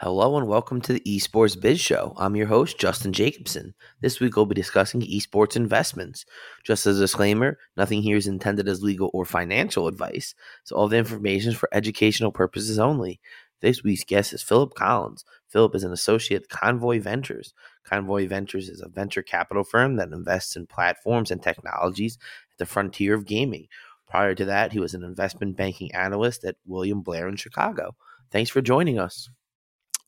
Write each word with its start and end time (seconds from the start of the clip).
Hello 0.00 0.36
and 0.36 0.46
welcome 0.46 0.80
to 0.82 0.92
the 0.92 1.00
Esports 1.00 1.60
Biz 1.60 1.80
Show. 1.80 2.14
I'm 2.16 2.36
your 2.36 2.46
host, 2.46 2.78
Justin 2.78 3.12
Jacobson. 3.12 3.74
This 4.00 4.20
week 4.20 4.36
we'll 4.36 4.46
be 4.46 4.54
discussing 4.54 5.00
esports 5.00 5.56
investments. 5.56 6.24
Just 6.62 6.86
as 6.86 6.98
a 6.98 7.00
disclaimer, 7.00 7.58
nothing 7.76 8.00
here 8.00 8.16
is 8.16 8.28
intended 8.28 8.68
as 8.68 8.80
legal 8.80 9.10
or 9.12 9.24
financial 9.24 9.88
advice, 9.88 10.36
so 10.62 10.76
all 10.76 10.86
the 10.86 10.98
information 10.98 11.50
is 11.50 11.58
for 11.58 11.68
educational 11.72 12.30
purposes 12.30 12.78
only. 12.78 13.18
This 13.60 13.82
week's 13.82 14.04
guest 14.04 14.32
is 14.32 14.40
Philip 14.40 14.74
Collins. 14.74 15.24
Philip 15.48 15.74
is 15.74 15.82
an 15.82 15.90
associate 15.90 16.44
at 16.44 16.48
Convoy 16.48 17.00
Ventures. 17.00 17.52
Convoy 17.82 18.28
Ventures 18.28 18.68
is 18.68 18.80
a 18.80 18.88
venture 18.88 19.22
capital 19.22 19.64
firm 19.64 19.96
that 19.96 20.12
invests 20.12 20.54
in 20.54 20.68
platforms 20.68 21.32
and 21.32 21.42
technologies 21.42 22.18
at 22.52 22.58
the 22.58 22.66
frontier 22.66 23.14
of 23.14 23.26
gaming. 23.26 23.66
Prior 24.08 24.36
to 24.36 24.44
that, 24.44 24.70
he 24.70 24.78
was 24.78 24.94
an 24.94 25.02
investment 25.02 25.56
banking 25.56 25.92
analyst 25.92 26.44
at 26.44 26.54
William 26.66 27.00
Blair 27.00 27.26
in 27.26 27.34
Chicago. 27.34 27.96
Thanks 28.30 28.50
for 28.50 28.60
joining 28.60 29.00
us. 29.00 29.28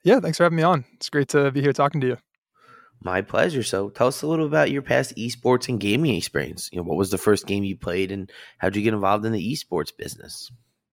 Yeah, 0.03 0.21
thanks 0.21 0.39
for 0.39 0.45
having 0.45 0.57
me 0.57 0.63
on. 0.63 0.85
It's 0.95 1.11
great 1.11 1.29
to 1.29 1.51
be 1.51 1.61
here 1.61 1.73
talking 1.73 2.01
to 2.01 2.07
you. 2.07 2.17
My 3.03 3.23
pleasure. 3.23 3.63
So, 3.63 3.89
tell 3.91 4.09
us 4.09 4.23
a 4.23 4.27
little 4.27 4.47
about 4.47 4.71
your 4.71 4.83
past 4.83 5.17
esports 5.17 5.69
and 5.69 5.81
gaming 5.81 6.15
experience. 6.17 6.69
You 6.73 6.79
know, 6.79 6.85
what 6.85 6.99
was 6.99 7.11
the 7.11 7.19
first 7.19 7.47
game 7.47 7.65
you 7.65 7.77
played, 7.77 8.13
and 8.13 8.31
how 8.59 8.69
did 8.69 8.77
you 8.77 8.83
get 8.83 8.95
involved 8.95 9.25
in 9.25 9.33
the 9.33 9.53
esports 9.53 9.97
business? 9.97 10.51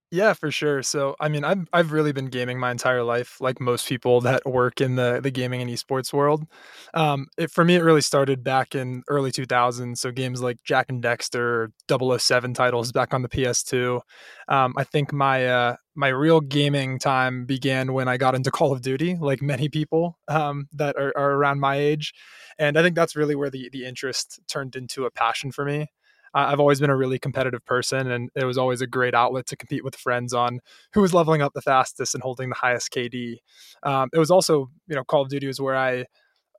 Yeah, 0.09 0.31
for 0.33 0.52
sure. 0.52 0.83
So, 0.83 1.17
I 1.19 1.27
mean, 1.27 1.44
I've 1.44 1.67
I've 1.73 1.91
really 1.91 2.13
been 2.13 2.27
gaming 2.27 2.58
my 2.59 2.72
entire 2.72 3.03
life, 3.03 3.41
like 3.41 3.59
most 3.59 3.89
people 3.89 4.22
that 4.22 4.45
work 4.45 4.80
in 4.80 4.95
the 4.95 5.19
the 5.22 5.31
gaming 5.31 5.61
and 5.61 5.69
esports 5.69 6.13
world. 6.13 6.45
Um, 6.94 7.27
it, 7.38 7.52
for 7.52 7.66
me, 7.66 7.75
it 7.75 7.83
really 7.83 8.00
started 8.00 8.41
back 8.41 8.73
in 8.73 9.03
early 9.09 9.31
2000s. 9.33 10.00
So, 10.00 10.11
games 10.11 10.41
like 10.41 10.63
Jak 10.63 10.85
and 10.89 11.03
Daxter, 11.03 11.73
007 11.89 12.53
titles 12.53 12.94
back 12.94 13.13
on 13.13 13.22
the 13.22 13.28
PS2. 13.28 14.00
Um, 14.47 14.73
I 14.78 14.85
think 14.85 15.11
my 15.11 15.45
uh, 15.45 15.75
my 15.94 16.07
real 16.07 16.39
gaming 16.39 17.00
time 17.00 17.45
began 17.45 17.91
when 17.91 18.07
I 18.07 18.16
got 18.16 18.34
into 18.34 18.50
Call 18.50 18.72
of 18.72 18.81
Duty, 18.81 19.18
like 19.19 19.41
many 19.41 19.68
people 19.68 20.18
um, 20.29 20.69
that 20.72 20.95
are, 20.95 21.12
are 21.18 21.34
around 21.34 21.59
my 21.59 21.75
age, 21.75 22.13
and 22.57 22.79
I 22.79 22.81
think 22.81 22.95
that's 22.95 23.18
really 23.18 23.35
where 23.35 23.50
the 23.50 23.68
the 23.74 23.84
interest 23.84 24.39
turned 24.47 24.78
into 24.78 25.03
a 25.06 25.12
passion 25.12 25.51
for 25.51 25.66
me. 25.66 25.88
I've 26.33 26.59
always 26.59 26.79
been 26.79 26.89
a 26.89 26.95
really 26.95 27.19
competitive 27.19 27.65
person, 27.65 28.11
and 28.11 28.29
it 28.35 28.45
was 28.45 28.57
always 28.57 28.81
a 28.81 28.88
great 28.88 29.13
outlet 29.13 29.45
to 29.47 29.55
compete 29.55 29.83
with 29.83 29.95
friends 29.95 30.33
on 30.33 30.59
who 30.93 31.01
was 31.01 31.13
leveling 31.13 31.41
up 31.41 31.53
the 31.53 31.61
fastest 31.61 32.13
and 32.13 32.23
holding 32.23 32.49
the 32.49 32.55
highest 32.55 32.91
KD. 32.91 33.38
Um, 33.83 34.09
it 34.13 34.19
was 34.19 34.31
also, 34.31 34.69
you 34.88 34.95
know, 34.95 35.03
Call 35.03 35.21
of 35.23 35.29
Duty 35.29 35.47
was 35.47 35.61
where 35.61 35.75
I 35.75 36.05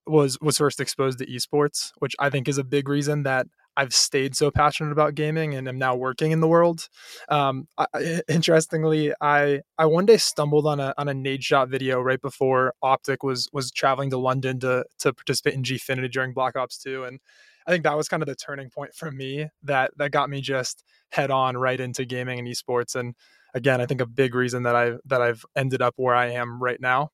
was 0.07 0.39
was 0.41 0.59
first 0.59 0.81
exposed 0.81 1.19
to 1.19 1.27
esports, 1.27 1.93
which 1.99 2.15
I 2.19 2.31
think 2.31 2.49
is 2.49 2.59
a 2.59 2.65
big 2.65 2.89
reason 2.89 3.23
that 3.25 3.47
I've 3.79 3.95
stayed 3.95 4.35
so 4.35 4.51
passionate 4.51 4.91
about 4.91 5.15
gaming 5.15 5.55
and 5.55 5.69
am 5.69 5.79
now 5.79 5.95
working 5.95 6.33
in 6.33 6.41
the 6.41 6.49
world. 6.49 6.89
Um, 7.29 7.69
I, 7.79 7.87
interestingly, 8.29 9.13
I 9.21 9.61
I 9.79 9.87
one 9.87 10.05
day 10.07 10.17
stumbled 10.17 10.67
on 10.67 10.81
a 10.81 10.93
on 10.99 11.09
a 11.09 11.15
Nadeshot 11.15 11.69
video 11.69 12.01
right 12.01 12.21
before 12.21 12.75
Optic 12.83 13.23
was 13.23 13.49
was 13.53 13.71
traveling 13.71 14.11
to 14.11 14.19
London 14.19 14.59
to 14.61 14.85
to 14.99 15.13
participate 15.13 15.55
in 15.55 15.63
Gfinity 15.63 16.11
during 16.11 16.33
Black 16.33 16.57
Ops 16.57 16.79
Two, 16.79 17.05
and 17.05 17.21
I 17.69 17.71
think 17.71 17.85
that 17.85 17.97
was 17.97 18.09
kind 18.09 18.23
of 18.23 18.27
the 18.27 18.35
turning 18.35 18.71
point 18.71 18.95
for 18.95 19.11
me 19.11 19.47
that 19.63 19.93
that 19.99 20.11
got 20.11 20.31
me 20.31 20.41
just 20.41 20.83
head 21.11 21.31
on 21.31 21.57
right 21.57 21.79
into 21.79 22.07
gaming 22.07 22.39
and 22.39 22.49
esports. 22.49 22.97
And 22.97 23.15
again, 23.55 23.81
I 23.81 23.87
think 23.87 24.01
a 24.01 24.07
big 24.07 24.35
reason 24.35 24.63
that 24.63 24.75
I 24.75 24.95
that 25.05 25.21
I've 25.21 25.45
ended 25.55 25.83
up 25.83 25.95
where 25.97 26.15
I 26.15 26.31
am 26.31 26.63
right 26.63 26.81
now. 26.81 27.11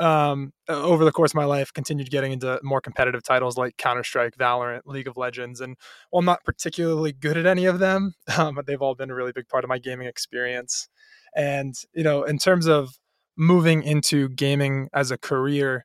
Um, 0.00 0.52
over 0.68 1.04
the 1.04 1.12
course 1.12 1.32
of 1.32 1.36
my 1.36 1.44
life, 1.44 1.72
continued 1.72 2.10
getting 2.10 2.32
into 2.32 2.58
more 2.62 2.80
competitive 2.80 3.22
titles 3.22 3.56
like 3.58 3.76
Counter 3.76 4.02
Strike, 4.02 4.34
Valorant, 4.36 4.80
League 4.86 5.06
of 5.06 5.18
Legends, 5.18 5.60
and 5.60 5.76
while 6.10 6.20
I'm 6.20 6.24
not 6.24 6.42
particularly 6.42 7.12
good 7.12 7.36
at 7.36 7.46
any 7.46 7.66
of 7.66 7.78
them, 7.78 8.14
um, 8.38 8.54
but 8.54 8.66
they've 8.66 8.80
all 8.80 8.94
been 8.94 9.10
a 9.10 9.14
really 9.14 9.32
big 9.32 9.48
part 9.48 9.62
of 9.62 9.68
my 9.68 9.78
gaming 9.78 10.08
experience. 10.08 10.88
And 11.36 11.74
you 11.94 12.02
know, 12.02 12.24
in 12.24 12.38
terms 12.38 12.66
of 12.66 12.98
moving 13.36 13.82
into 13.82 14.30
gaming 14.30 14.88
as 14.94 15.10
a 15.10 15.18
career, 15.18 15.84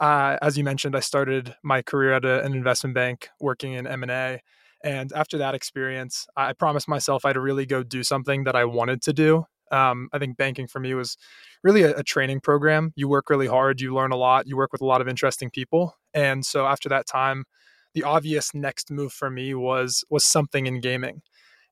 uh, 0.00 0.36
as 0.42 0.58
you 0.58 0.64
mentioned, 0.64 0.96
I 0.96 1.00
started 1.00 1.54
my 1.62 1.82
career 1.82 2.12
at 2.12 2.24
a, 2.24 2.42
an 2.44 2.54
investment 2.54 2.94
bank 2.94 3.28
working 3.40 3.72
in 3.72 3.86
M 3.86 4.02
and 4.02 4.10
A, 4.10 4.40
and 4.84 5.12
after 5.12 5.38
that 5.38 5.54
experience, 5.54 6.26
I 6.36 6.52
promised 6.52 6.88
myself 6.88 7.24
I'd 7.24 7.36
really 7.36 7.66
go 7.66 7.82
do 7.82 8.02
something 8.02 8.44
that 8.44 8.54
I 8.54 8.64
wanted 8.64 9.02
to 9.02 9.12
do. 9.12 9.44
Um, 9.72 10.08
I 10.12 10.18
think 10.18 10.36
banking 10.36 10.68
for 10.68 10.78
me 10.78 10.94
was 10.94 11.16
really 11.64 11.82
a, 11.82 11.96
a, 11.96 12.04
training 12.04 12.38
program. 12.38 12.92
You 12.94 13.08
work 13.08 13.28
really 13.28 13.48
hard, 13.48 13.80
you 13.80 13.92
learn 13.92 14.12
a 14.12 14.16
lot, 14.16 14.46
you 14.46 14.56
work 14.56 14.70
with 14.70 14.80
a 14.80 14.86
lot 14.86 15.00
of 15.00 15.08
interesting 15.08 15.50
people, 15.50 15.94
and 16.14 16.46
so 16.46 16.66
after 16.66 16.88
that 16.90 17.06
time, 17.06 17.44
the 17.94 18.04
obvious 18.04 18.54
next 18.54 18.90
move 18.90 19.12
for 19.12 19.30
me 19.30 19.54
was 19.54 20.04
was 20.10 20.24
something 20.24 20.66
in 20.66 20.80
gaming. 20.80 21.22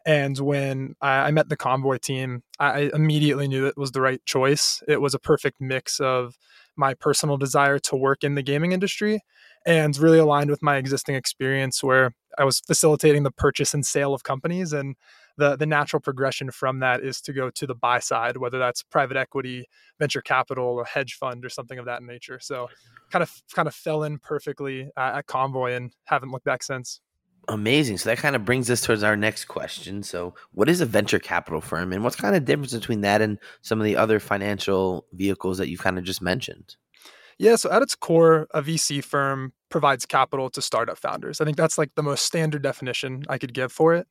And 0.07 0.39
when 0.39 0.95
I, 1.01 1.29
I 1.29 1.31
met 1.31 1.49
the 1.49 1.57
Convoy 1.57 1.99
team, 1.99 2.43
I 2.59 2.91
immediately 2.93 3.49
knew 3.49 3.67
it 3.67 3.77
was 3.77 3.93
the 3.93 4.03
right 4.03 4.25
choice. 4.27 4.83
It 4.87 5.01
was 5.01 5.15
a 5.15 5.19
perfect 5.19 5.61
mix 5.61 5.99
of 5.99 6.37
my 6.77 6.95
personal 6.95 7.37
desire 7.37 7.79
to 7.79 7.97
work 7.97 8.25
in 8.25 8.35
the 8.35 8.43
gaming 8.43 8.73
industry 8.73 9.21
and 9.67 9.97
really 9.97 10.19
aligned 10.19 10.51
with 10.51 10.63
my 10.63 10.77
existing 10.77 11.15
experience 11.15 11.83
where 11.83 12.15
I 12.39 12.45
was 12.45 12.61
facilitating 12.61 13.23
the 13.23 13.31
purchase 13.31 13.75
and 13.75 13.85
sale 13.87 14.15
of 14.15 14.25
companies 14.25 14.73
and 14.73 14.97
the 15.37 15.57
the 15.57 15.67
natural 15.67 16.01
progression 16.01 16.51
from 16.51 16.81
that 16.81 17.03
is 17.03 17.21
to 17.23 17.33
go 17.33 17.51
to 17.51 17.67
the 17.67 17.75
buy 17.75 17.99
side 17.99 18.37
whether 18.37 18.59
that's 18.59 18.83
private 18.83 19.17
equity 19.17 19.67
venture 19.99 20.21
capital 20.21 20.81
a 20.81 20.85
hedge 20.85 21.15
fund 21.15 21.45
or 21.45 21.49
something 21.49 21.79
of 21.79 21.87
that 21.87 22.03
nature. 22.03 22.39
So 22.41 22.69
kind 23.11 23.23
of 23.23 23.31
kind 23.53 23.69
of 23.69 23.75
fell 23.75 24.05
in 24.05 24.19
perfectly 24.19 24.91
uh, 24.97 25.13
at 25.17 25.27
convoy 25.27 25.73
and 25.73 25.93
haven't 26.05 26.31
looked 26.31 26.45
back 26.45 26.63
since 26.63 27.01
Amazing. 27.49 27.99
So 27.99 28.09
that 28.09 28.19
kind 28.19 28.37
of 28.37 28.45
brings 28.45 28.71
us 28.71 28.81
towards 28.81 29.03
our 29.03 29.17
next 29.17 29.47
question. 29.47 30.03
So, 30.03 30.35
what 30.53 30.69
is 30.69 30.81
a 30.81 30.87
venture 30.87 31.19
capital 31.19 31.61
firm, 31.61 31.93
and 31.93 32.03
what's 32.03 32.17
kind 32.17 32.35
of 32.37 32.45
difference 32.45 32.73
between 32.73 33.03
that 33.03 33.21
and 33.21 33.39
some 33.63 33.81
of 33.81 33.85
the 33.85 33.97
other 33.97 34.21
financial 34.21 35.07
vehicles 35.13 35.59
that 35.59 35.69
you've 35.69 35.83
kind 35.83 35.99
of 35.99 36.05
just 36.05 36.23
mentioned? 36.23 36.77
Yeah, 37.39 37.57
so 37.57 37.71
at 37.71 37.83
its 37.83 37.95
core, 37.95 38.47
a 38.55 38.63
VC 38.63 39.03
firm 39.03 39.53
provides 39.69 40.07
capital 40.07 40.51
to 40.51 40.63
startup 40.63 40.99
founders. 40.99 41.41
I 41.41 41.45
think 41.45 41.57
that's 41.57 41.79
like 41.79 41.91
the 41.97 42.03
most 42.03 42.25
standard 42.25 42.63
definition 42.63 43.25
I 43.29 43.39
could 43.39 43.53
give 43.53 43.73
for 43.73 43.95
it. 43.95 44.07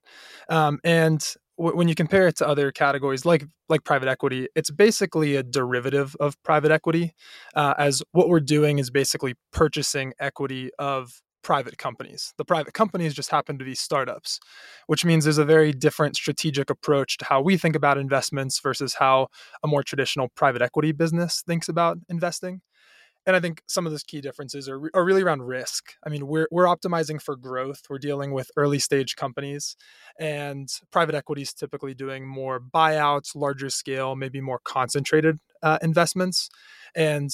Um, 0.50 0.80
and 0.84 1.26
w- 1.58 1.76
when 1.76 1.88
you 1.88 1.96
compare 1.96 2.28
it 2.28 2.36
to 2.38 2.48
other 2.48 2.72
categories 2.72 3.26
like 3.26 3.46
like 3.70 3.84
private 3.86 4.10
equity, 4.10 4.48
it's 4.56 4.72
basically 4.72 5.36
a 5.36 5.44
derivative 5.44 6.16
of 6.20 6.42
private 6.44 6.72
equity, 6.72 7.14
uh, 7.56 7.74
as 7.78 8.04
what 8.12 8.28
we're 8.28 8.42
doing 8.42 8.80
is 8.80 8.90
basically 8.90 9.36
purchasing 9.52 10.14
equity 10.20 10.70
of 10.78 11.22
private 11.44 11.78
companies. 11.78 12.34
The 12.38 12.46
private 12.46 12.74
companies 12.74 13.14
just 13.14 13.30
happen 13.30 13.60
to 13.60 13.66
be 13.66 13.76
startups, 13.76 14.40
which 14.88 15.06
means 15.06 15.24
there's 15.24 15.38
a 15.38 15.46
very 15.46 15.72
different 15.72 16.16
strategic 16.16 16.70
approach 16.70 17.18
to 17.18 17.26
how 17.26 17.42
we 17.42 17.58
think 17.58 17.76
about 17.76 17.98
investments 17.98 18.60
versus 18.60 18.96
how 18.96 19.28
a 19.64 19.68
more 19.68 19.84
traditional 19.84 20.30
private 20.36 20.62
equity 20.62 20.92
business 20.92 21.44
thinks 21.46 21.70
about 21.70 21.98
investing. 22.10 22.62
And 23.26 23.36
I 23.36 23.40
think 23.40 23.62
some 23.68 23.86
of 23.86 23.92
those 23.94 24.04
key 24.04 24.20
differences 24.20 24.68
are, 24.68 24.82
are 24.94 25.06
really 25.06 25.22
around 25.22 25.44
risk. 25.44 25.94
I 26.06 26.10
mean, 26.10 26.28
we're, 26.28 26.48
we're 26.52 26.66
optimizing 26.66 27.22
for 27.22 27.38
growth. 27.38 27.82
We're 27.90 27.98
dealing 28.00 28.34
with 28.34 28.52
early 28.58 28.80
stage 28.80 29.16
companies, 29.16 29.78
and 30.20 30.68
private 30.92 31.16
equity 31.16 31.44
is 31.44 31.54
typically 31.54 31.94
doing 31.94 32.28
more 32.28 32.60
buyouts, 32.60 33.36
larger 33.36 33.70
scale, 33.70 34.16
maybe 34.16 34.42
more 34.42 34.60
concentrated 34.66 35.38
uh, 35.62 35.78
investments. 35.82 36.50
And 36.96 37.30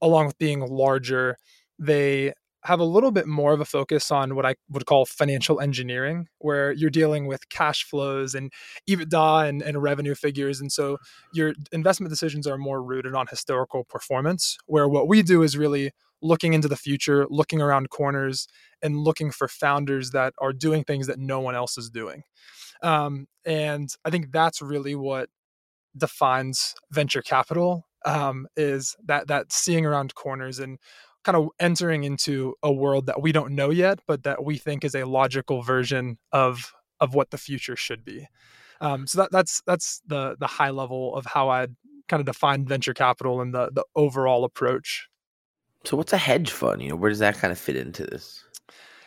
along 0.00 0.26
with 0.26 0.38
being 0.38 0.60
larger, 0.60 1.38
they 1.78 2.32
have 2.66 2.80
a 2.80 2.84
little 2.84 3.12
bit 3.12 3.26
more 3.26 3.52
of 3.52 3.60
a 3.60 3.64
focus 3.64 4.10
on 4.10 4.34
what 4.34 4.44
I 4.44 4.56
would 4.70 4.86
call 4.86 5.06
financial 5.06 5.60
engineering, 5.60 6.26
where 6.38 6.72
you're 6.72 6.90
dealing 6.90 7.26
with 7.26 7.48
cash 7.48 7.84
flows 7.84 8.34
and 8.34 8.52
EBITDA 8.90 9.48
and, 9.48 9.62
and 9.62 9.80
revenue 9.80 10.16
figures. 10.16 10.60
And 10.60 10.72
so 10.72 10.98
your 11.32 11.54
investment 11.70 12.10
decisions 12.10 12.46
are 12.46 12.58
more 12.58 12.82
rooted 12.82 13.14
on 13.14 13.28
historical 13.28 13.84
performance, 13.84 14.58
where 14.66 14.88
what 14.88 15.06
we 15.06 15.22
do 15.22 15.42
is 15.42 15.56
really 15.56 15.92
looking 16.22 16.54
into 16.54 16.66
the 16.66 16.76
future, 16.76 17.24
looking 17.30 17.62
around 17.62 17.90
corners, 17.90 18.48
and 18.82 18.98
looking 18.98 19.30
for 19.30 19.46
founders 19.46 20.10
that 20.10 20.34
are 20.40 20.52
doing 20.52 20.82
things 20.82 21.06
that 21.06 21.20
no 21.20 21.38
one 21.38 21.54
else 21.54 21.78
is 21.78 21.88
doing. 21.88 22.24
Um, 22.82 23.28
and 23.44 23.88
I 24.04 24.10
think 24.10 24.32
that's 24.32 24.60
really 24.60 24.96
what 24.96 25.28
defines 25.96 26.74
venture 26.90 27.22
capital 27.22 27.86
um, 28.04 28.46
is 28.56 28.96
that 29.04 29.28
that 29.28 29.52
seeing 29.52 29.86
around 29.86 30.14
corners 30.14 30.58
and 30.58 30.78
kind 31.26 31.36
of 31.36 31.48
entering 31.58 32.04
into 32.04 32.54
a 32.62 32.72
world 32.72 33.06
that 33.06 33.20
we 33.20 33.32
don't 33.32 33.52
know 33.52 33.70
yet, 33.70 33.98
but 34.06 34.22
that 34.22 34.44
we 34.44 34.56
think 34.56 34.84
is 34.84 34.94
a 34.94 35.04
logical 35.04 35.60
version 35.60 36.18
of 36.30 36.72
of 37.00 37.14
what 37.14 37.30
the 37.30 37.36
future 37.36 37.74
should 37.74 38.04
be. 38.04 38.28
Um, 38.80 39.08
so 39.08 39.22
that, 39.22 39.32
that's 39.32 39.60
that's 39.66 40.00
the 40.06 40.36
the 40.38 40.46
high 40.46 40.70
level 40.70 41.16
of 41.16 41.26
how 41.26 41.48
I'd 41.48 41.74
kind 42.08 42.20
of 42.20 42.26
define 42.26 42.64
venture 42.64 42.94
capital 42.94 43.40
and 43.40 43.52
the 43.52 43.70
the 43.72 43.84
overall 43.96 44.44
approach. 44.44 45.08
So 45.84 45.96
what's 45.96 46.12
a 46.12 46.18
hedge 46.18 46.52
fund? 46.52 46.80
You 46.80 46.90
know, 46.90 46.96
where 46.96 47.10
does 47.10 47.18
that 47.18 47.38
kind 47.38 47.50
of 47.50 47.58
fit 47.58 47.74
into 47.74 48.04
this? 48.04 48.44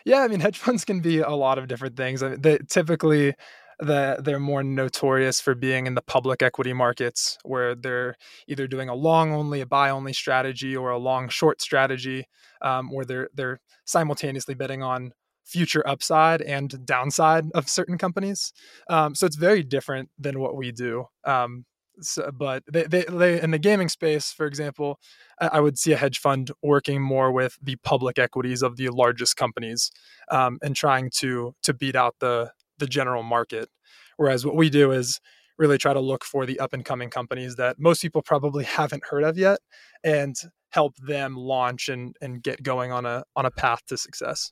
Yeah, 0.04 0.20
I 0.20 0.28
mean, 0.28 0.42
hedge 0.42 0.58
funds 0.58 0.84
can 0.84 1.00
be 1.00 1.20
a 1.20 1.32
lot 1.32 1.58
of 1.58 1.70
different 1.70 1.96
things. 1.96 2.22
I 2.22 2.32
mean, 2.32 2.42
they 2.42 2.58
typically 2.68 3.34
the, 3.80 4.18
they're 4.24 4.40
more 4.40 4.64
notorious 4.64 5.40
for 5.40 5.56
being 5.56 5.88
in 5.88 5.96
the 5.96 6.02
public 6.02 6.42
equity 6.42 6.74
markets 6.74 7.38
where 7.44 7.76
they're 7.76 8.16
either 8.48 8.68
doing 8.68 8.90
a 8.90 8.96
long 8.96 9.34
only, 9.34 9.62
a 9.62 9.66
buy 9.66 9.90
only 9.90 10.14
strategy, 10.14 10.76
or 10.76 10.90
a 10.90 10.98
long 10.98 11.30
short 11.30 11.62
strategy, 11.62 12.26
um, 12.62 12.92
where 12.92 13.06
they're 13.06 13.30
they're 13.34 13.60
simultaneously 13.86 14.54
betting 14.54 14.84
on 14.84 15.14
future 15.46 15.88
upside 15.88 16.42
and 16.42 16.86
downside 16.86 17.46
of 17.56 17.68
certain 17.70 17.98
companies. 17.98 18.54
Um, 18.90 19.16
so 19.16 19.26
it's 19.26 19.36
very 19.36 19.64
different 19.64 20.10
than 20.20 20.40
what 20.40 20.56
we 20.56 20.72
do. 20.72 21.06
Um, 21.24 21.66
so, 22.02 22.32
but 22.32 22.64
they, 22.72 22.84
they, 22.84 23.04
they, 23.10 23.42
in 23.42 23.52
the 23.52 23.60
gaming 23.60 23.90
space, 23.90 24.32
for 24.32 24.46
example, 24.46 25.00
I 25.40 25.60
would 25.60 25.78
see 25.78 25.92
a 25.92 25.98
hedge 25.98 26.20
fund 26.20 26.52
working 26.62 27.02
more 27.02 27.32
with 27.32 27.58
the 27.62 27.76
public 27.78 28.20
equities 28.20 28.62
of 28.62 28.78
the 28.78 28.90
largest 28.90 29.36
companies 29.36 29.92
um, 30.30 30.60
and 30.62 30.76
trying 30.76 31.10
to 31.16 31.56
to 31.64 31.74
beat 31.74 31.96
out 31.96 32.16
the 32.20 32.52
the 32.80 32.88
general 32.88 33.24
market. 33.24 33.70
Whereas 34.18 34.46
what 34.46 34.56
we 34.56 34.70
do 34.70 34.92
is 34.92 35.20
really 35.58 35.78
try 35.78 35.94
to 35.94 36.00
look 36.00 36.24
for 36.24 36.46
the 36.46 36.60
up 36.60 36.74
and 36.74 36.84
coming 36.84 37.10
companies 37.10 37.58
that 37.58 37.80
most 37.80 38.02
people 38.02 38.22
probably 38.22 38.64
haven't 38.80 39.06
heard 39.10 39.24
of 39.24 39.38
yet 39.38 39.60
and 40.04 40.36
help 40.72 40.96
them 40.98 41.36
launch 41.36 41.90
and, 41.90 42.16
and 42.22 42.42
get 42.42 42.64
going 42.64 42.92
on 42.92 43.06
a 43.06 43.24
on 43.36 43.46
a 43.46 43.52
path 43.52 43.86
to 43.88 43.98
success. 43.98 44.52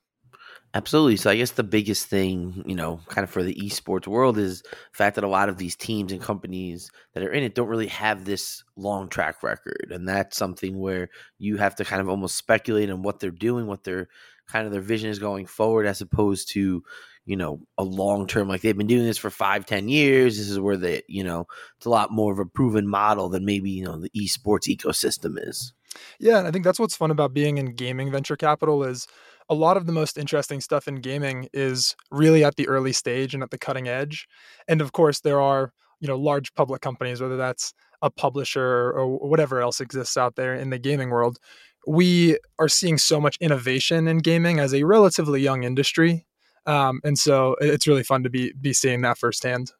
Absolutely. 0.74 1.18
So 1.18 1.29
I 1.29 1.38
guess 1.38 1.51
the 1.51 1.63
biggest 1.63 2.07
thing, 2.07 2.63
you 2.65 2.75
know, 2.75 3.00
kind 3.07 3.24
of 3.24 3.29
for 3.29 3.41
the 3.41 3.56
esports 3.56 4.06
world 4.06 4.38
is 4.38 4.62
the 4.62 4.69
fact 4.94 5.15
that 5.15 5.23
a 5.23 5.30
lot 5.30 5.50
of 5.50 5.57
these 5.57 5.75
teams 5.75 6.12
and 6.12 6.21
companies 6.21 6.91
that 7.13 7.23
are 7.23 7.31
in 7.31 7.44
it 7.44 7.56
don't 7.56 7.69
really 7.69 7.88
have 7.88 8.25
this 8.25 8.63
long 8.75 9.07
track 9.07 9.44
record. 9.44 9.91
And 9.91 10.07
that's 10.07 10.38
something 10.38 10.77
where 10.77 11.09
you 11.38 11.57
have 11.57 11.75
to 11.75 11.85
kind 11.85 12.01
of 12.01 12.09
almost 12.09 12.35
speculate 12.35 12.89
on 12.89 13.01
what 13.01 13.19
they're 13.19 13.31
doing, 13.31 13.65
what 13.65 13.85
their 13.85 14.07
kind 14.47 14.65
of 14.65 14.71
their 14.71 14.81
vision 14.81 15.09
is 15.09 15.19
going 15.19 15.45
forward, 15.45 15.85
as 15.85 16.01
opposed 16.01 16.51
to, 16.51 16.83
you 17.27 17.35
know, 17.35 17.59
a 17.77 17.83
long 17.83 18.25
term, 18.25 18.47
like 18.47 18.62
they've 18.62 18.77
been 18.77 18.88
doing 18.88 19.06
this 19.06 19.18
for 19.18 19.29
five, 19.29 19.65
ten 19.65 19.89
years. 19.89 20.38
This 20.38 20.50
is 20.50 20.59
where 20.62 20.77
they, 20.77 21.03
you 21.09 21.25
know, 21.25 21.45
it's 21.75 21.85
a 21.85 21.89
lot 21.89 22.09
more 22.09 22.31
of 22.31 22.39
a 22.39 22.45
proven 22.45 22.88
model 22.88 23.27
than 23.27 23.44
maybe, 23.44 23.69
you 23.69 23.83
know, 23.83 24.00
the 24.00 24.09
esports 24.12 24.74
ecosystem 24.74 25.35
is. 25.38 25.74
Yeah, 26.19 26.39
and 26.39 26.47
I 26.47 26.51
think 26.51 26.63
that's 26.63 26.79
what's 26.79 26.95
fun 26.95 27.12
about 27.12 27.33
being 27.33 27.57
in 27.57 27.75
gaming 27.75 28.09
venture 28.12 28.38
capital 28.38 28.81
is 28.83 29.07
a 29.50 29.53
lot 29.53 29.75
of 29.75 29.85
the 29.85 29.91
most 29.91 30.18
interesting 30.18 30.62
stuff 30.62 30.88
in 30.88 30.95
gaming 30.95 31.50
is 31.53 31.97
really 32.12 32.45
at 32.45 32.56
the 32.56 32.68
early 32.69 32.94
stage 32.94 33.33
and 33.33 33.44
at 33.44 33.51
the 33.51 33.57
cutting 33.57 33.89
edge. 33.89 34.25
And 34.69 34.80
of 34.80 34.94
course, 34.94 35.19
there 35.19 35.41
are, 35.41 35.73
you 36.00 36.07
know, 36.07 36.18
large 36.18 36.53
public 36.53 36.81
companies, 36.81 37.19
whether 37.19 37.38
that's 37.38 37.73
a 38.01 38.09
publisher 38.09 38.91
or 38.91 39.18
whatever 39.27 39.62
else 39.62 39.81
exists 39.81 40.15
out 40.15 40.35
there 40.38 40.56
in 40.56 40.69
the 40.69 40.80
gaming 40.80 41.09
world. 41.09 41.39
We 41.85 42.38
are 42.57 42.69
seeing 42.69 42.97
so 42.97 43.19
much 43.19 43.38
innovation 43.41 44.07
in 44.07 44.19
gaming 44.19 44.59
as 44.59 44.73
a 44.73 44.83
relatively 44.83 45.41
young 45.41 45.63
industry 45.63 46.25
um, 46.67 46.99
and 47.03 47.17
so 47.17 47.55
it's 47.59 47.87
really 47.87 48.03
fun 48.03 48.23
to 48.23 48.29
be 48.29 48.53
be 48.59 48.73
seeing 48.73 49.01
that 49.01 49.17
firsthand. 49.17 49.71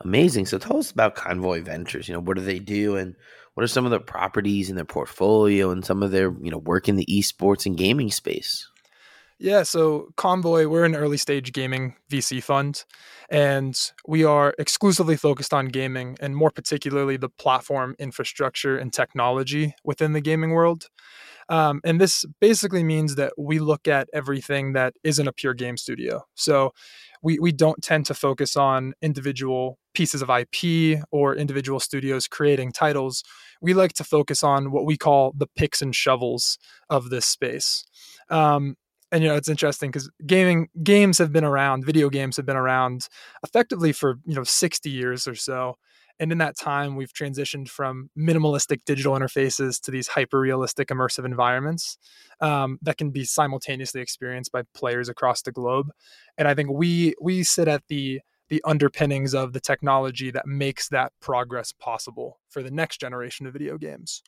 Amazing. 0.00 0.46
So 0.46 0.58
tell 0.58 0.78
us 0.78 0.90
about 0.90 1.14
Convoy 1.14 1.62
Ventures. 1.62 2.08
You 2.08 2.14
know, 2.14 2.20
what 2.20 2.36
do 2.36 2.42
they 2.42 2.58
do, 2.58 2.96
and 2.96 3.14
what 3.54 3.62
are 3.62 3.68
some 3.68 3.84
of 3.84 3.90
the 3.90 4.00
properties 4.00 4.70
in 4.70 4.76
their 4.76 4.84
portfolio, 4.84 5.70
and 5.70 5.84
some 5.84 6.02
of 6.02 6.10
their 6.10 6.34
you 6.40 6.50
know 6.50 6.58
work 6.58 6.88
in 6.88 6.96
the 6.96 7.06
esports 7.06 7.66
and 7.66 7.76
gaming 7.76 8.10
space. 8.10 8.68
Yeah, 9.38 9.64
so 9.64 10.10
Convoy, 10.16 10.68
we're 10.68 10.84
an 10.84 10.94
early 10.94 11.16
stage 11.16 11.52
gaming 11.52 11.96
VC 12.08 12.40
fund, 12.40 12.84
and 13.28 13.76
we 14.06 14.22
are 14.22 14.54
exclusively 14.56 15.16
focused 15.16 15.52
on 15.52 15.66
gaming 15.66 16.16
and 16.20 16.36
more 16.36 16.52
particularly 16.52 17.16
the 17.16 17.28
platform 17.28 17.96
infrastructure 17.98 18.78
and 18.78 18.92
technology 18.92 19.74
within 19.82 20.12
the 20.12 20.20
gaming 20.20 20.50
world. 20.50 20.90
Um, 21.48 21.80
and 21.84 22.00
this 22.00 22.24
basically 22.40 22.84
means 22.84 23.16
that 23.16 23.32
we 23.38 23.58
look 23.58 23.88
at 23.88 24.08
everything 24.12 24.72
that 24.72 24.94
isn't 25.04 25.26
a 25.26 25.32
pure 25.32 25.54
game 25.54 25.76
studio. 25.76 26.24
So 26.34 26.72
we, 27.22 27.38
we 27.38 27.52
don't 27.52 27.82
tend 27.82 28.06
to 28.06 28.14
focus 28.14 28.56
on 28.56 28.94
individual 29.02 29.78
pieces 29.94 30.22
of 30.22 30.30
IP 30.30 31.02
or 31.10 31.36
individual 31.36 31.80
studios 31.80 32.26
creating 32.26 32.72
titles. 32.72 33.22
We 33.60 33.74
like 33.74 33.92
to 33.94 34.04
focus 34.04 34.42
on 34.42 34.72
what 34.72 34.84
we 34.84 34.96
call 34.96 35.32
the 35.36 35.46
picks 35.56 35.82
and 35.82 35.94
shovels 35.94 36.58
of 36.90 37.10
this 37.10 37.26
space. 37.26 37.84
Um, 38.30 38.76
and 39.12 39.22
you 39.22 39.28
know 39.28 39.36
it's 39.36 39.48
interesting 39.48 39.90
because 39.90 40.10
gaming 40.26 40.68
games 40.82 41.18
have 41.18 41.32
been 41.32 41.44
around 41.44 41.84
video 41.84 42.08
games 42.08 42.36
have 42.38 42.46
been 42.46 42.56
around 42.56 43.08
effectively 43.44 43.92
for 43.92 44.16
you 44.24 44.34
know 44.34 44.42
60 44.42 44.88
years 44.90 45.28
or 45.28 45.34
so 45.34 45.76
and 46.20 46.32
in 46.32 46.38
that 46.38 46.56
time, 46.56 46.96
we've 46.96 47.12
transitioned 47.12 47.68
from 47.68 48.10
minimalistic 48.18 48.84
digital 48.84 49.14
interfaces 49.14 49.80
to 49.82 49.90
these 49.90 50.08
hyper 50.08 50.40
realistic 50.40 50.88
immersive 50.88 51.24
environments 51.24 51.98
um, 52.40 52.78
that 52.82 52.98
can 52.98 53.10
be 53.10 53.24
simultaneously 53.24 54.00
experienced 54.00 54.52
by 54.52 54.62
players 54.74 55.08
across 55.08 55.42
the 55.42 55.52
globe. 55.52 55.90
And 56.38 56.48
I 56.48 56.54
think 56.54 56.70
we 56.70 57.14
we 57.20 57.42
sit 57.42 57.68
at 57.68 57.82
the 57.88 58.20
the 58.48 58.62
underpinnings 58.64 59.34
of 59.34 59.52
the 59.52 59.60
technology 59.60 60.30
that 60.30 60.46
makes 60.46 60.88
that 60.88 61.12
progress 61.20 61.72
possible 61.72 62.38
for 62.50 62.62
the 62.62 62.70
next 62.70 63.00
generation 63.00 63.46
of 63.46 63.54
video 63.54 63.78
games. 63.78 64.22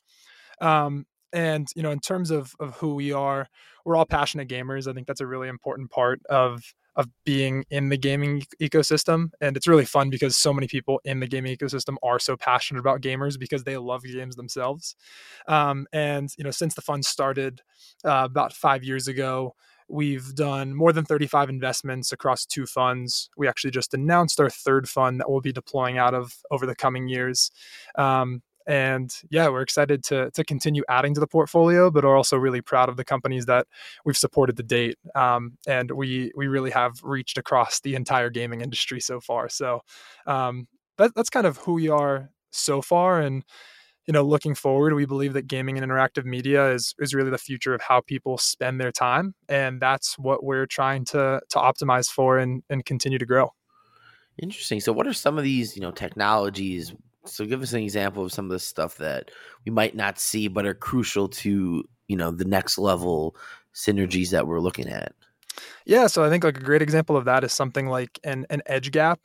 Um, 0.59 1.05
and 1.31 1.67
you 1.75 1.83
know, 1.83 1.91
in 1.91 1.99
terms 1.99 2.31
of 2.31 2.53
of 2.59 2.75
who 2.77 2.95
we 2.95 3.11
are, 3.11 3.47
we're 3.83 3.95
all 3.95 4.05
passionate 4.05 4.47
gamers. 4.47 4.87
I 4.87 4.93
think 4.93 5.05
that's 5.05 5.21
a 5.21 5.27
really 5.27 5.47
important 5.47 5.91
part 5.91 6.21
of 6.29 6.73
of 6.95 7.07
being 7.25 7.65
in 7.69 7.89
the 7.89 7.97
gaming 7.97 8.43
ecosystem 8.61 9.29
and 9.41 9.57
it's 9.57 9.67
really 9.67 9.85
fun 9.85 10.09
because 10.09 10.37
so 10.37 10.53
many 10.53 10.67
people 10.67 10.99
in 11.03 11.19
the 11.19 11.27
gaming 11.27 11.55
ecosystem 11.55 11.95
are 12.03 12.19
so 12.19 12.37
passionate 12.37 12.79
about 12.79 13.01
gamers 13.01 13.37
because 13.37 13.63
they 13.63 13.77
love 13.77 14.03
games 14.03 14.35
themselves 14.35 14.95
um, 15.47 15.85
and 15.93 16.29
you 16.37 16.43
know 16.43 16.51
since 16.51 16.73
the 16.73 16.81
fund 16.81 17.05
started 17.05 17.61
uh, 18.05 18.23
about 18.25 18.53
five 18.53 18.83
years 18.83 19.07
ago 19.07 19.53
We've 19.87 20.33
done 20.33 20.73
more 20.73 20.91
than 20.91 21.05
35 21.05 21.49
investments 21.49 22.11
across 22.11 22.45
two 22.45 22.65
funds. 22.65 23.29
We 23.37 23.47
actually 23.47 23.71
just 23.71 23.93
announced 23.93 24.39
our 24.39 24.49
third 24.49 24.89
fund 24.89 25.19
that 25.19 25.29
we'll 25.29 25.41
be 25.41 25.51
deploying 25.51 25.97
out 25.97 26.15
of 26.15 26.33
over 26.49 26.65
the 26.65 26.75
coming 26.75 27.07
years. 27.07 27.51
Um, 27.95 28.41
and 28.67 29.13
yeah, 29.29 29.47
we're 29.49 29.61
excited 29.61 30.03
to 30.05 30.31
to 30.31 30.43
continue 30.43 30.83
adding 30.89 31.13
to 31.13 31.19
the 31.19 31.27
portfolio, 31.27 31.91
but 31.91 32.05
are 32.05 32.15
also 32.15 32.37
really 32.37 32.61
proud 32.61 32.89
of 32.89 32.97
the 32.97 33.05
companies 33.05 33.45
that 33.45 33.67
we've 34.05 34.17
supported 34.17 34.57
to 34.57 34.63
date. 34.63 34.97
Um, 35.15 35.57
and 35.67 35.91
we 35.91 36.31
we 36.35 36.47
really 36.47 36.71
have 36.71 36.93
reached 37.03 37.37
across 37.37 37.79
the 37.81 37.95
entire 37.95 38.29
gaming 38.29 38.61
industry 38.61 38.99
so 38.99 39.19
far. 39.19 39.49
So 39.49 39.81
um, 40.25 40.67
that, 40.97 41.13
that's 41.15 41.29
kind 41.29 41.47
of 41.47 41.57
who 41.57 41.73
we 41.73 41.89
are 41.89 42.29
so 42.51 42.81
far. 42.81 43.21
And 43.21 43.43
you 44.07 44.11
know, 44.11 44.23
looking 44.23 44.53
forward, 44.53 44.93
we 44.93 45.05
believe 45.05 45.33
that 45.33 45.47
gaming 45.47 45.77
and 45.77 45.89
interactive 45.89 46.25
media 46.25 46.71
is 46.71 46.93
is 46.99 47.13
really 47.13 47.31
the 47.31 47.37
future 47.37 47.73
of 47.73 47.81
how 47.81 48.01
people 48.01 48.37
spend 48.37 48.79
their 48.79 48.91
time, 48.91 49.33
and 49.49 49.81
that's 49.81 50.17
what 50.19 50.43
we're 50.43 50.67
trying 50.67 51.05
to 51.05 51.41
to 51.49 51.57
optimize 51.57 52.07
for 52.07 52.37
and 52.37 52.63
and 52.69 52.85
continue 52.85 53.17
to 53.17 53.25
grow. 53.25 53.49
Interesting. 54.41 54.79
So, 54.79 54.91
what 54.91 55.07
are 55.07 55.13
some 55.13 55.37
of 55.37 55.43
these, 55.43 55.75
you 55.75 55.81
know, 55.81 55.91
technologies, 55.91 56.93
so 57.25 57.45
give 57.45 57.61
us 57.61 57.73
an 57.73 57.81
example 57.81 58.23
of 58.23 58.31
some 58.31 58.45
of 58.45 58.51
the 58.51 58.59
stuff 58.59 58.97
that 58.97 59.31
we 59.65 59.71
might 59.71 59.95
not 59.95 60.19
see 60.19 60.47
but 60.47 60.65
are 60.65 60.73
crucial 60.73 61.27
to, 61.27 61.83
you 62.07 62.15
know, 62.15 62.31
the 62.31 62.45
next 62.45 62.77
level 62.77 63.35
synergies 63.73 64.29
that 64.29 64.47
we're 64.47 64.59
looking 64.59 64.87
at. 64.87 65.13
Yeah, 65.85 66.07
so 66.07 66.23
I 66.23 66.29
think 66.29 66.43
like 66.43 66.57
a 66.57 66.63
great 66.63 66.81
example 66.81 67.15
of 67.15 67.25
that 67.25 67.43
is 67.43 67.53
something 67.53 67.87
like 67.87 68.19
an 68.23 68.45
an 68.49 68.61
Edgegap, 68.69 69.17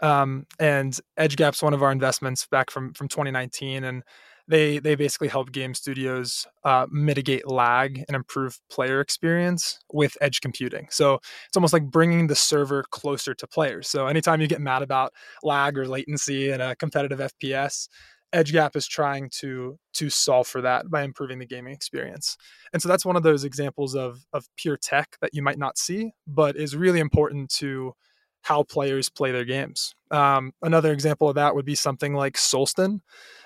um, 0.00 0.46
and 0.58 0.98
Edgegap's 1.18 1.62
one 1.62 1.74
of 1.74 1.82
our 1.82 1.92
investments 1.92 2.46
back 2.46 2.70
from 2.70 2.92
from 2.92 3.08
2019, 3.08 3.84
and 3.84 4.02
they 4.48 4.78
they 4.78 4.94
basically 4.94 5.28
help 5.28 5.52
game 5.52 5.74
studios 5.74 6.46
uh, 6.64 6.86
mitigate 6.90 7.48
lag 7.48 8.04
and 8.08 8.14
improve 8.14 8.58
player 8.70 9.00
experience 9.00 9.78
with 9.92 10.16
edge 10.20 10.40
computing. 10.40 10.86
So 10.90 11.14
it's 11.14 11.56
almost 11.56 11.72
like 11.72 11.84
bringing 11.84 12.26
the 12.26 12.36
server 12.36 12.84
closer 12.90 13.34
to 13.34 13.46
players. 13.46 13.88
So 13.88 14.06
anytime 14.06 14.40
you 14.40 14.46
get 14.46 14.60
mad 14.60 14.82
about 14.82 15.12
lag 15.42 15.76
or 15.76 15.88
latency 15.88 16.50
in 16.50 16.60
a 16.60 16.76
competitive 16.76 17.18
FPS, 17.18 17.88
EdgeGap 18.34 18.76
is 18.76 18.86
trying 18.86 19.30
to 19.40 19.78
to 19.94 20.10
solve 20.10 20.46
for 20.46 20.60
that 20.60 20.90
by 20.90 21.02
improving 21.02 21.38
the 21.38 21.46
gaming 21.46 21.72
experience. 21.72 22.36
And 22.72 22.82
so 22.82 22.88
that's 22.88 23.04
one 23.04 23.16
of 23.16 23.22
those 23.22 23.44
examples 23.44 23.94
of 23.94 24.24
of 24.32 24.46
pure 24.56 24.76
tech 24.76 25.16
that 25.20 25.34
you 25.34 25.42
might 25.42 25.58
not 25.58 25.78
see, 25.78 26.12
but 26.26 26.56
is 26.56 26.76
really 26.76 27.00
important 27.00 27.50
to 27.56 27.94
how 28.42 28.62
players 28.62 29.08
play 29.08 29.32
their 29.32 29.44
games. 29.44 29.94
Um, 30.12 30.52
another 30.62 30.92
example 30.92 31.28
of 31.28 31.34
that 31.34 31.56
would 31.56 31.64
be 31.64 31.74
something 31.74 32.14
like 32.14 32.34
Solsten, 32.34 33.00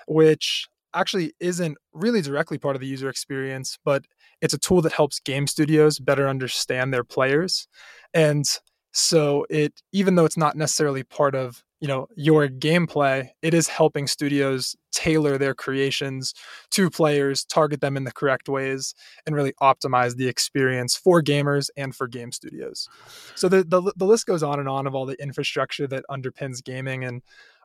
which 0.07 0.67
actually 0.93 1.33
isn't 1.39 1.77
really 1.93 2.21
directly 2.21 2.57
part 2.57 2.75
of 2.75 2.81
the 2.81 2.87
user 2.87 3.09
experience, 3.09 3.77
but 3.83 4.05
it's 4.41 4.53
a 4.53 4.57
tool 4.57 4.81
that 4.81 4.93
helps 4.93 5.19
game 5.19 5.47
studios 5.47 5.99
better 5.99 6.27
understand 6.27 6.93
their 6.93 7.03
players. 7.03 7.67
And 8.13 8.45
so 8.91 9.45
it 9.49 9.81
even 9.93 10.15
though 10.15 10.25
it's 10.25 10.37
not 10.37 10.55
necessarily 10.55 11.03
part 11.03 11.35
of 11.35 11.63
you 11.79 11.87
know 11.87 12.07
your 12.15 12.47
gameplay 12.47 13.29
it 13.41 13.53
is 13.53 13.67
helping 13.67 14.05
studios 14.05 14.75
tailor 14.91 15.37
their 15.37 15.53
creations 15.53 16.33
to 16.69 16.89
players 16.89 17.45
target 17.45 17.79
them 17.79 17.95
in 17.95 18.03
the 18.03 18.11
correct 18.11 18.49
ways 18.49 18.93
and 19.25 19.35
really 19.35 19.53
optimize 19.61 20.15
the 20.15 20.27
experience 20.27 20.95
for 20.95 21.21
gamers 21.21 21.69
and 21.77 21.95
for 21.95 22.07
game 22.07 22.31
studios 22.31 22.89
so 23.35 23.47
the, 23.47 23.63
the, 23.63 23.93
the 23.95 24.05
list 24.05 24.25
goes 24.25 24.43
on 24.43 24.59
and 24.59 24.67
on 24.67 24.85
of 24.85 24.93
all 24.93 25.05
the 25.05 25.21
infrastructure 25.21 25.87
that 25.87 26.03
underpins 26.09 26.63
gaming 26.63 27.03
and 27.03 27.21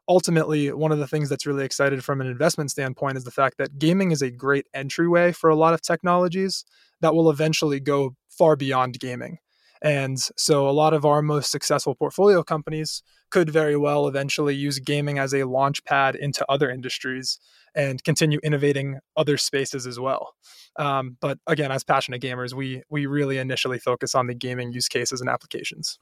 ultimately 0.09 0.73
one 0.73 0.93
of 0.93 0.99
the 0.99 1.07
things 1.07 1.29
that's 1.29 1.47
really 1.47 1.65
excited 1.65 2.05
from 2.05 2.21
an 2.21 2.27
investment 2.27 2.71
standpoint 2.71 3.17
is 3.17 3.25
the 3.25 3.31
fact 3.31 3.59
that 3.59 3.79
gaming 3.79 4.11
is 4.11 4.23
a 4.23 4.31
great 4.31 4.67
entryway 4.75 5.33
for 5.33 5.51
a 5.51 5.57
lot 5.57 5.75
of 5.75 5.83
technologies 5.83 6.65
that 7.01 7.15
will 7.15 7.31
eventually 7.31 7.81
go 7.81 8.15
far 8.29 8.57
beyond 8.57 8.99
gaming 8.99 9.39
and 9.83 10.19
so 10.37 10.69
a 10.69 10.73
lot 10.73 10.95
of 10.95 11.05
our 11.05 11.23
most 11.23 11.51
successful 11.51 11.95
portfolio 11.95 12.43
companies 12.43 13.03
could 13.31 13.51
very 13.51 13.77
well 13.77 14.07
eventually 14.07 14.55
use 14.55 14.79
gaming 14.79 15.19
as 15.19 15.35
a 15.35 15.45
launch 15.45 15.85
pad 15.85 16.15
into 16.15 16.45
other 16.51 16.71
industries 16.71 17.39
and 17.75 18.03
continue 18.05 18.39
innovating 18.43 18.99
other 19.17 19.37
spaces 19.37 19.87
as 19.87 20.01
well. 20.01 20.35
Um, 20.77 21.17
but 21.21 21.39
again, 21.47 21.71
as 21.71 21.85
passionate 21.85 22.23
gamers, 22.23 22.55
we 22.55 22.83
we 22.89 23.07
really 23.07 23.39
initially 23.39 23.79
focus 23.79 24.15
on 24.15 24.27
the 24.27 24.35
gaming 24.35 24.73
use 24.73 24.89
cases 24.89 25.21
and 25.21 25.29
applications. 25.29 25.99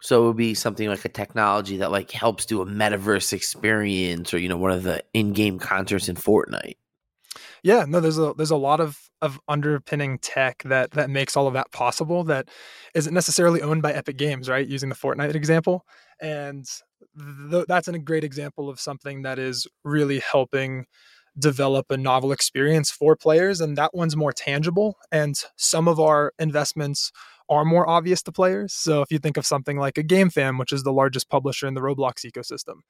So 0.00 0.24
it 0.24 0.26
would 0.28 0.36
be 0.36 0.54
something 0.54 0.88
like 0.88 1.04
a 1.04 1.08
technology 1.08 1.78
that 1.78 1.90
like 1.90 2.10
helps 2.10 2.44
do 2.44 2.60
a 2.60 2.66
metaverse 2.66 3.32
experience 3.32 4.32
or 4.34 4.38
you 4.38 4.48
know 4.48 4.56
one 4.56 4.72
of 4.72 4.82
the 4.82 5.02
in-game 5.14 5.58
concerts 5.58 6.08
in 6.08 6.16
Fortnite. 6.16 6.76
Yeah, 7.62 7.84
no, 7.88 8.00
there's 8.00 8.18
a 8.18 8.34
there's 8.36 8.50
a 8.50 8.56
lot 8.56 8.80
of 8.80 8.98
of 9.22 9.40
underpinning 9.48 10.18
tech 10.18 10.62
that 10.64 10.92
that 10.92 11.10
makes 11.10 11.36
all 11.36 11.46
of 11.46 11.54
that 11.54 11.72
possible 11.72 12.24
that 12.24 12.48
isn't 12.94 13.14
necessarily 13.14 13.62
owned 13.62 13.82
by 13.82 13.92
Epic 13.92 14.16
Games, 14.16 14.48
right? 14.48 14.66
Using 14.66 14.88
the 14.88 14.94
Fortnite 14.94 15.34
example, 15.34 15.84
and 16.20 16.66
th- 17.50 17.66
that's 17.66 17.88
a 17.88 17.98
great 17.98 18.24
example 18.24 18.68
of 18.68 18.78
something 18.78 19.22
that 19.22 19.38
is 19.38 19.66
really 19.84 20.20
helping 20.20 20.86
develop 21.38 21.90
a 21.90 21.96
novel 21.96 22.32
experience 22.32 22.90
for 22.90 23.16
players, 23.16 23.60
and 23.60 23.76
that 23.76 23.94
one's 23.94 24.16
more 24.16 24.32
tangible. 24.32 24.96
And 25.10 25.34
some 25.56 25.88
of 25.88 25.98
our 25.98 26.32
investments 26.38 27.10
are 27.48 27.64
more 27.64 27.88
obvious 27.88 28.22
to 28.22 28.32
players. 28.32 28.72
So 28.72 29.02
if 29.02 29.10
you 29.10 29.18
think 29.18 29.36
of 29.36 29.46
something 29.46 29.78
like 29.78 29.98
a 29.98 30.02
Game 30.02 30.28
GameFam, 30.28 30.58
which 30.58 30.72
is 30.72 30.82
the 30.82 30.92
largest 30.92 31.28
publisher 31.28 31.66
in 31.66 31.74
the 31.74 31.80
Roblox 31.80 32.24
ecosystem, 32.24 32.80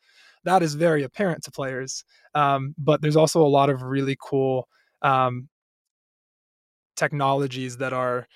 that 0.45 0.63
is 0.63 0.75
very 0.75 1.03
apparent 1.03 1.43
to 1.45 1.51
players. 1.51 2.05
Um, 2.35 2.75
but 2.79 3.03
there's 3.03 3.17
also 3.17 3.43
a 3.43 3.49
lot 3.49 3.71
of 3.71 3.83
really 3.83 4.17
cool 4.21 4.69
um, 5.03 5.49
technologies 6.97 7.77
that 7.79 7.93
are 7.93 8.27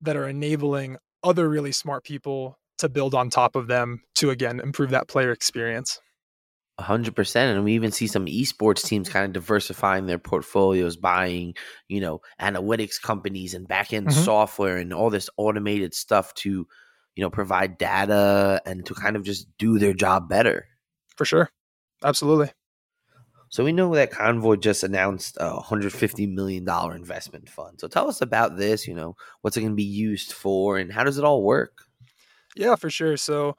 that 0.00 0.16
are 0.16 0.28
enabling 0.28 0.96
other 1.24 1.48
really 1.48 1.72
smart 1.72 2.04
people 2.04 2.56
to 2.78 2.88
build 2.88 3.14
on 3.14 3.28
top 3.28 3.56
of 3.56 3.66
them 3.66 4.00
to 4.14 4.30
again 4.30 4.60
improve 4.60 4.90
that 4.90 5.08
player 5.08 5.32
experience. 5.32 6.00
100% 6.78 7.36
and 7.36 7.64
we 7.64 7.72
even 7.72 7.90
see 7.90 8.06
some 8.06 8.26
esports 8.26 8.84
teams 8.84 9.08
kind 9.08 9.26
of 9.26 9.32
diversifying 9.32 10.06
their 10.06 10.18
portfolios 10.18 10.96
buying 10.96 11.54
you 11.88 12.00
know 12.00 12.20
analytics 12.40 13.02
companies 13.02 13.54
and 13.54 13.66
back-end 13.66 14.06
mm-hmm. 14.06 14.22
software 14.22 14.76
and 14.76 14.92
all 14.92 15.10
this 15.10 15.28
automated 15.36 15.92
stuff 15.92 16.32
to 16.34 16.66
you 17.18 17.22
know 17.22 17.30
provide 17.30 17.78
data 17.78 18.62
and 18.64 18.86
to 18.86 18.94
kind 18.94 19.16
of 19.16 19.24
just 19.24 19.48
do 19.58 19.80
their 19.80 19.92
job 19.92 20.28
better. 20.28 20.68
For 21.16 21.24
sure. 21.24 21.50
Absolutely. 22.04 22.52
So 23.48 23.64
we 23.64 23.72
know 23.72 23.92
that 23.96 24.12
convoy 24.12 24.54
just 24.54 24.84
announced 24.84 25.36
a 25.40 25.54
150 25.54 26.26
million 26.28 26.64
dollar 26.64 26.94
investment 26.94 27.48
fund. 27.48 27.80
So 27.80 27.88
tell 27.88 28.08
us 28.08 28.20
about 28.20 28.56
this 28.56 28.86
you 28.86 28.94
know 28.94 29.16
what's 29.42 29.56
it 29.56 29.62
going 29.62 29.72
to 29.72 29.76
be 29.76 29.82
used 29.82 30.32
for 30.32 30.78
and 30.78 30.92
how 30.92 31.02
does 31.02 31.18
it 31.18 31.24
all 31.24 31.42
work? 31.42 31.82
Yeah 32.54 32.76
for 32.76 32.88
sure. 32.88 33.16
So 33.16 33.56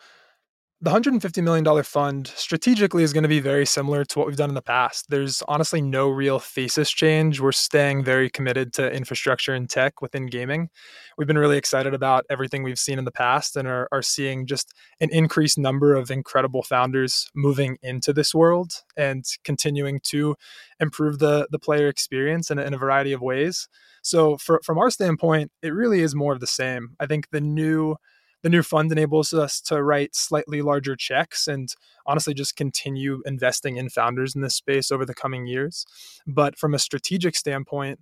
the 0.81 0.91
$150 0.91 1.43
million 1.43 1.83
fund 1.83 2.27
strategically 2.27 3.03
is 3.03 3.11
going 3.11 3.23
to 3.23 3.29
be 3.29 3.41
very 3.41 3.65
similar 3.65 4.05
to 4.05 4.17
what 4.17 4.25
we've 4.25 4.37
done 4.37 4.49
in 4.49 4.55
the 4.55 4.61
past. 4.61 5.07
There's 5.09 5.43
honestly 5.45 5.81
no 5.81 6.07
real 6.07 6.39
thesis 6.39 6.89
change. 6.89 7.41
We're 7.41 7.51
staying 7.51 8.05
very 8.05 8.29
committed 8.29 8.71
to 8.75 8.89
infrastructure 8.89 9.53
and 9.53 9.69
tech 9.69 10.01
within 10.01 10.27
gaming. 10.27 10.69
We've 11.17 11.27
been 11.27 11.37
really 11.37 11.57
excited 11.57 11.93
about 11.93 12.23
everything 12.29 12.63
we've 12.63 12.79
seen 12.79 12.97
in 12.97 13.03
the 13.03 13.11
past 13.11 13.57
and 13.57 13.67
are, 13.67 13.89
are 13.91 14.01
seeing 14.01 14.45
just 14.45 14.73
an 15.01 15.09
increased 15.11 15.57
number 15.57 15.95
of 15.95 16.09
incredible 16.09 16.63
founders 16.63 17.29
moving 17.35 17.77
into 17.83 18.13
this 18.13 18.33
world 18.33 18.71
and 18.95 19.25
continuing 19.43 19.99
to 20.05 20.37
improve 20.79 21.19
the, 21.19 21.45
the 21.51 21.59
player 21.59 21.89
experience 21.89 22.49
in, 22.49 22.57
in 22.57 22.73
a 22.73 22.77
variety 22.77 23.11
of 23.11 23.19
ways. 23.19 23.67
So, 24.01 24.37
for, 24.37 24.61
from 24.63 24.77
our 24.77 24.89
standpoint, 24.89 25.51
it 25.61 25.73
really 25.73 25.99
is 25.99 26.15
more 26.15 26.31
of 26.31 26.39
the 26.39 26.47
same. 26.47 26.95
I 27.01 27.05
think 27.05 27.31
the 27.31 27.41
new 27.41 27.97
the 28.41 28.49
new 28.49 28.63
fund 28.63 28.91
enables 28.91 29.33
us 29.33 29.59
to 29.61 29.83
write 29.83 30.15
slightly 30.15 30.61
larger 30.61 30.95
checks 30.95 31.47
and 31.47 31.73
honestly 32.05 32.33
just 32.33 32.55
continue 32.55 33.21
investing 33.25 33.77
in 33.77 33.89
founders 33.89 34.35
in 34.35 34.41
this 34.41 34.55
space 34.55 34.91
over 34.91 35.05
the 35.05 35.13
coming 35.13 35.45
years. 35.45 35.85
But 36.25 36.57
from 36.57 36.73
a 36.73 36.79
strategic 36.79 37.35
standpoint, 37.35 37.99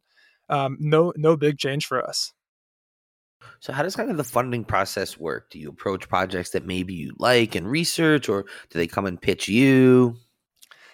um, 0.49 0.77
no 0.79 1.13
no 1.15 1.35
big 1.35 1.57
change 1.57 1.85
for 1.85 2.01
us. 2.01 2.33
So 3.59 3.73
how 3.73 3.83
does 3.83 3.95
kind 3.95 4.09
of 4.09 4.17
the 4.17 4.23
funding 4.23 4.63
process 4.63 5.17
work? 5.17 5.49
Do 5.49 5.59
you 5.59 5.69
approach 5.69 6.07
projects 6.09 6.51
that 6.51 6.65
maybe 6.65 6.93
you 6.93 7.13
like 7.19 7.55
and 7.55 7.69
research, 7.69 8.29
or 8.29 8.43
do 8.43 8.79
they 8.79 8.87
come 8.87 9.05
and 9.05 9.21
pitch 9.21 9.47
you? 9.47 10.15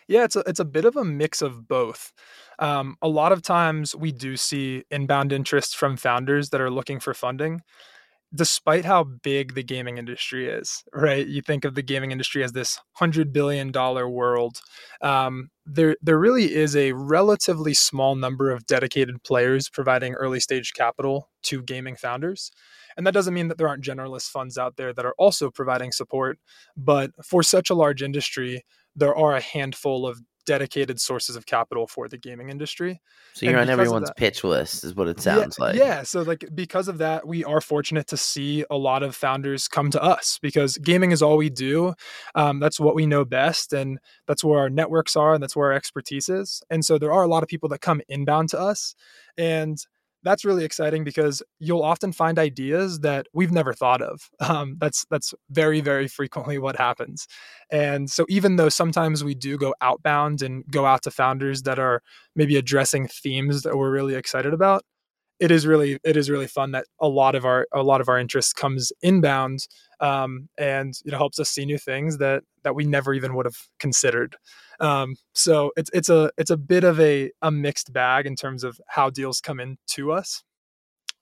Yeah, 0.07 0.23
it's 0.25 0.35
a 0.35 0.43
it's 0.47 0.59
a 0.59 0.65
bit 0.65 0.85
of 0.85 0.95
a 0.95 1.05
mix 1.05 1.41
of 1.41 1.67
both. 1.67 2.11
Um, 2.59 2.97
a 3.01 3.07
lot 3.07 3.31
of 3.31 3.41
times 3.41 3.95
we 3.95 4.11
do 4.11 4.37
see 4.37 4.83
inbound 4.91 5.33
interest 5.33 5.75
from 5.75 5.97
founders 5.97 6.49
that 6.49 6.61
are 6.61 6.69
looking 6.69 6.99
for 6.99 7.13
funding 7.13 7.61
despite 8.35 8.85
how 8.85 9.03
big 9.03 9.53
the 9.53 9.63
gaming 9.63 9.97
industry 9.97 10.49
is, 10.49 10.83
right? 10.93 11.27
You 11.27 11.41
think 11.41 11.65
of 11.65 11.75
the 11.75 11.83
gaming 11.83 12.11
industry 12.11 12.43
as 12.43 12.53
this 12.53 12.79
hundred 12.93 13.31
billion 13.31 13.71
dollar 13.71 14.09
world. 14.09 14.59
Um, 15.01 15.49
there, 15.65 15.95
there 16.01 16.19
really 16.19 16.53
is 16.53 16.75
a 16.75 16.93
relatively 16.93 17.73
small 17.73 18.15
number 18.15 18.51
of 18.51 18.65
dedicated 18.65 19.23
players 19.23 19.69
providing 19.69 20.13
early 20.13 20.39
stage 20.39 20.73
capital 20.73 21.29
to 21.43 21.61
gaming 21.61 21.95
founders. 21.95 22.51
And 22.97 23.07
that 23.07 23.13
doesn't 23.13 23.33
mean 23.33 23.47
that 23.47 23.57
there 23.57 23.67
aren't 23.67 23.83
generalist 23.83 24.29
funds 24.29 24.57
out 24.57 24.75
there 24.77 24.93
that 24.93 25.05
are 25.05 25.15
also 25.17 25.49
providing 25.49 25.91
support. 25.91 26.37
But 26.75 27.11
for 27.25 27.43
such 27.43 27.69
a 27.69 27.75
large 27.75 28.03
industry, 28.03 28.63
there 28.95 29.15
are 29.15 29.35
a 29.35 29.41
handful 29.41 30.05
of 30.05 30.21
dedicated 30.45 30.99
sources 30.99 31.35
of 31.35 31.45
capital 31.45 31.87
for 31.87 32.07
the 32.07 32.17
gaming 32.17 32.49
industry. 32.49 33.01
So 33.33 33.45
you're 33.45 33.57
and 33.57 33.69
on 33.69 33.79
everyone's 33.79 34.09
that, 34.09 34.17
pitch 34.17 34.43
list, 34.43 34.83
is 34.83 34.95
what 34.95 35.07
it 35.07 35.19
sounds 35.19 35.57
yeah, 35.57 35.65
like. 35.65 35.75
Yeah. 35.75 36.03
So 36.03 36.21
like 36.21 36.45
because 36.53 36.87
of 36.87 36.97
that, 36.99 37.27
we 37.27 37.43
are 37.43 37.61
fortunate 37.61 38.07
to 38.07 38.17
see 38.17 38.65
a 38.69 38.77
lot 38.77 39.03
of 39.03 39.15
founders 39.15 39.67
come 39.67 39.91
to 39.91 40.01
us 40.01 40.39
because 40.41 40.77
gaming 40.77 41.11
is 41.11 41.21
all 41.21 41.37
we 41.37 41.49
do. 41.49 41.93
Um, 42.35 42.59
that's 42.59 42.79
what 42.79 42.95
we 42.95 43.05
know 43.05 43.25
best, 43.25 43.73
and 43.73 43.99
that's 44.27 44.43
where 44.43 44.59
our 44.59 44.69
networks 44.69 45.15
are, 45.15 45.33
and 45.33 45.41
that's 45.41 45.55
where 45.55 45.67
our 45.67 45.73
expertise 45.73 46.29
is. 46.29 46.61
And 46.69 46.83
so 46.83 46.97
there 46.97 47.13
are 47.13 47.23
a 47.23 47.27
lot 47.27 47.43
of 47.43 47.49
people 47.49 47.69
that 47.69 47.81
come 47.81 48.01
inbound 48.07 48.49
to 48.49 48.59
us, 48.59 48.95
and 49.37 49.77
that's 50.23 50.45
really 50.45 50.65
exciting 50.65 51.03
because 51.03 51.41
you'll 51.59 51.83
often 51.83 52.11
find 52.11 52.39
ideas 52.39 52.99
that 53.01 53.27
we've 53.33 53.51
never 53.51 53.73
thought 53.73 54.01
of. 54.01 54.29
Um, 54.53 54.75
that's 54.79 55.05
that's 55.09 55.33
very 55.49 55.79
very 55.79 56.07
frequently 56.07 56.57
what 56.59 56.75
happens. 56.75 57.27
And 57.71 58.09
so 58.09 58.25
even 58.29 58.57
though 58.57 58.69
sometimes 58.69 59.23
we 59.23 59.33
do 59.33 59.57
go 59.57 59.73
outbound 59.81 60.41
and 60.41 60.65
go 60.69 60.85
out 60.85 61.01
to 61.03 61.11
founders 61.11 61.63
that 61.63 61.79
are 61.79 62.01
maybe 62.35 62.57
addressing 62.57 63.07
themes 63.07 63.63
that 63.63 63.77
we're 63.77 63.89
really 63.89 64.15
excited 64.15 64.53
about, 64.53 64.83
it 65.39 65.51
is 65.51 65.65
really 65.67 65.99
it 66.03 66.15
is 66.15 66.29
really 66.29 66.47
fun 66.47 66.71
that 66.71 66.85
a 66.99 67.07
lot 67.07 67.35
of 67.35 67.45
our 67.45 67.67
a 67.73 67.83
lot 67.83 68.01
of 68.01 68.09
our 68.09 68.17
interest 68.19 68.55
comes 68.55 68.91
inbound 69.01 69.67
um, 69.99 70.47
and 70.57 70.93
you 71.03 71.11
know 71.11 71.17
helps 71.17 71.39
us 71.39 71.49
see 71.49 71.65
new 71.65 71.77
things 71.77 72.17
that 72.17 72.43
that 72.63 72.75
we 72.75 72.85
never 72.85 73.13
even 73.13 73.33
would 73.35 73.45
have 73.45 73.57
considered. 73.79 74.35
Um, 74.83 75.15
so 75.33 75.71
it's 75.77 75.89
it's 75.93 76.09
a 76.09 76.29
it's 76.37 76.51
a 76.51 76.57
bit 76.57 76.83
of 76.83 76.99
a 76.99 77.31
a 77.41 77.49
mixed 77.49 77.93
bag 77.93 78.25
in 78.27 78.35
terms 78.35 78.65
of 78.65 78.79
how 78.87 79.09
deals 79.09 79.39
come 79.39 79.61
in 79.61 79.77
to 79.91 80.11
us, 80.11 80.43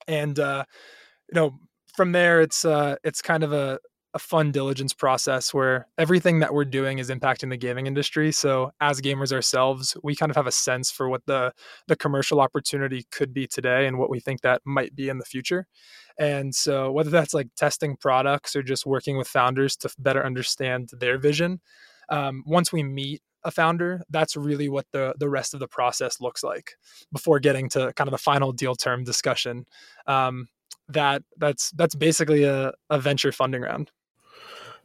and 0.08 0.40
uh, 0.40 0.66
you 1.32 1.36
know 1.36 1.60
from 1.96 2.12
there 2.12 2.42
it's 2.42 2.66
uh, 2.66 2.96
it's 3.04 3.22
kind 3.22 3.44
of 3.44 3.54
a 3.54 3.80
a 4.14 4.20
fun 4.20 4.52
diligence 4.52 4.94
process 4.94 5.54
where 5.54 5.88
everything 5.98 6.40
that 6.40 6.54
we're 6.54 6.66
doing 6.66 7.00
is 7.00 7.10
impacting 7.10 7.50
the 7.50 7.56
gaming 7.56 7.88
industry. 7.88 8.32
So 8.32 8.72
as 8.82 9.00
gamers 9.00 9.32
ourselves, 9.32 9.96
we 10.04 10.16
kind 10.16 10.30
of 10.30 10.36
have 10.36 10.48
a 10.48 10.52
sense 10.52 10.90
for 10.92 11.08
what 11.08 11.22
the 11.28 11.54
the 11.88 11.96
commercial 11.96 12.42
opportunity 12.42 13.06
could 13.12 13.32
be 13.32 13.46
today 13.46 13.86
and 13.86 14.00
what 14.00 14.10
we 14.10 14.20
think 14.20 14.42
that 14.42 14.64
might 14.66 14.96
be 14.96 15.08
in 15.08 15.20
the 15.20 15.24
future. 15.24 15.68
And 16.18 16.54
so 16.56 16.92
whether 16.92 17.12
that's 17.12 17.36
like 17.36 17.50
testing 17.56 17.96
products 17.96 18.56
or 18.56 18.64
just 18.64 18.88
working 18.88 19.18
with 19.18 19.28
founders 19.28 19.78
to 19.78 19.94
better 20.00 20.26
understand 20.26 20.90
their 21.00 21.20
vision, 21.20 21.62
um, 22.10 22.44
once 22.48 22.74
we 22.74 22.82
meet 22.82 23.22
a 23.44 23.52
founder, 23.52 24.04
that's 24.10 24.36
really 24.36 24.70
what 24.70 24.86
the 24.92 25.14
the 25.18 25.30
rest 25.30 25.54
of 25.54 25.60
the 25.60 25.68
process 25.68 26.22
looks 26.22 26.44
like 26.44 26.74
before 27.12 27.40
getting 27.40 27.70
to 27.70 27.94
kind 27.94 28.08
of 28.08 28.12
the 28.12 28.18
final 28.18 28.52
deal 28.52 28.76
term 28.76 29.04
discussion. 29.04 29.66
Um, 30.08 30.48
that 30.90 31.24
that's 31.38 31.72
that's 31.72 31.96
basically 31.96 32.44
a, 32.44 32.74
a 32.90 33.00
venture 33.00 33.32
funding 33.32 33.62
round. 33.62 33.92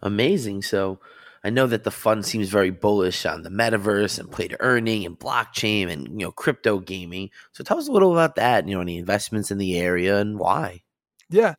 Amazing. 0.02 0.62
So 0.62 1.00
I 1.44 1.50
know 1.50 1.66
that 1.66 1.84
the 1.84 1.90
fund 1.90 2.25
seems 2.25 2.48
very 2.48 2.70
bullish 2.70 3.25
on 3.25 3.42
the 3.42 3.50
metaverse 3.50 4.18
and 4.18 4.30
play 4.30 4.48
to 4.48 4.60
earning 4.60 5.06
and 5.06 5.18
blockchain 5.18 5.90
and 5.90 6.08
you 6.08 6.26
know 6.26 6.32
crypto 6.32 6.78
gaming. 6.78 7.30
So 7.52 7.64
tell 7.64 7.78
us 7.78 7.88
a 7.88 7.92
little 7.92 8.12
about 8.12 8.36
that. 8.36 8.66
You 8.66 8.75
know, 8.75 8.80
any 8.80 8.98
investments 8.98 9.50
in 9.50 9.58
the 9.58 9.78
area 9.78 10.18
and 10.18 10.38
why? 10.38 10.82
Yeah. 11.30 11.54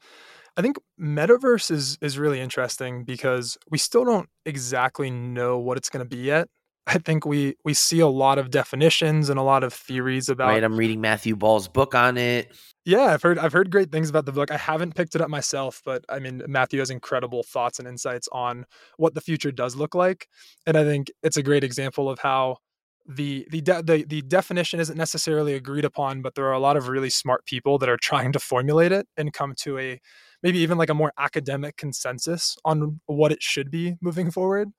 I 0.57 0.61
think 0.63 0.77
metaverse 0.99 1.69
is 1.69 1.97
is 2.01 2.17
really 2.17 2.39
interesting 2.39 3.03
because 3.03 3.57
we 3.69 3.77
still 3.77 4.03
don't 4.03 4.27
exactly 4.45 5.11
know 5.11 5.59
what 5.59 5.77
it's 5.77 5.89
going 5.89 6.03
to 6.03 6.09
be 6.09 6.21
yet. 6.21 6.49
I 6.87 6.97
think 6.99 7.25
we 7.25 7.55
we 7.65 7.73
see 7.73 7.99
a 7.99 8.07
lot 8.07 8.37
of 8.37 8.49
definitions 8.49 9.29
and 9.29 9.37
a 9.37 9.43
lot 9.43 9.63
of 9.63 9.73
theories 9.73 10.29
about. 10.29 10.47
Right, 10.47 10.63
I'm 10.63 10.77
reading 10.77 11.01
Matthew 11.01 11.35
Ball's 11.35 11.67
book 11.67 11.93
on 11.93 12.17
it. 12.17 12.55
Yeah, 12.85 13.13
I've 13.13 13.21
heard 13.21 13.37
I've 13.37 13.51
heard 13.51 13.69
great 13.69 13.91
things 13.91 14.09
about 14.09 14.25
the 14.25 14.31
book. 14.31 14.51
I 14.51 14.57
haven't 14.57 14.95
picked 14.95 15.13
it 15.13 15.21
up 15.21 15.29
myself, 15.29 15.81
but 15.83 16.05
I 16.07 16.19
mean 16.19 16.41
Matthew 16.47 16.79
has 16.79 16.89
incredible 16.89 17.43
thoughts 17.43 17.79
and 17.79 17.87
insights 17.87 18.29
on 18.31 18.65
what 18.95 19.13
the 19.13 19.21
future 19.21 19.51
does 19.51 19.75
look 19.75 19.95
like, 19.95 20.29
and 20.65 20.77
I 20.77 20.85
think 20.85 21.11
it's 21.23 21.35
a 21.35 21.43
great 21.43 21.65
example 21.65 22.09
of 22.09 22.19
how 22.19 22.57
the 23.05 23.45
the 23.51 23.61
de- 23.61 23.83
the 23.83 24.05
the 24.07 24.21
definition 24.21 24.79
isn't 24.79 24.97
necessarily 24.97 25.55
agreed 25.55 25.85
upon, 25.85 26.21
but 26.21 26.35
there 26.35 26.45
are 26.45 26.53
a 26.53 26.59
lot 26.59 26.77
of 26.77 26.87
really 26.87 27.09
smart 27.09 27.45
people 27.45 27.77
that 27.79 27.89
are 27.89 27.97
trying 27.97 28.31
to 28.31 28.39
formulate 28.39 28.93
it 28.93 29.07
and 29.17 29.33
come 29.33 29.53
to 29.63 29.77
a 29.77 29.99
maybe 30.43 30.59
even 30.59 30.77
like 30.77 30.89
a 30.89 30.93
more 30.93 31.11
academic 31.17 31.75
consensus 31.75 32.55
on 32.63 33.01
what 33.07 33.31
it 33.31 33.41
should 33.41 33.71
be 33.71 33.95
moving 34.01 34.31
forward. 34.31 34.69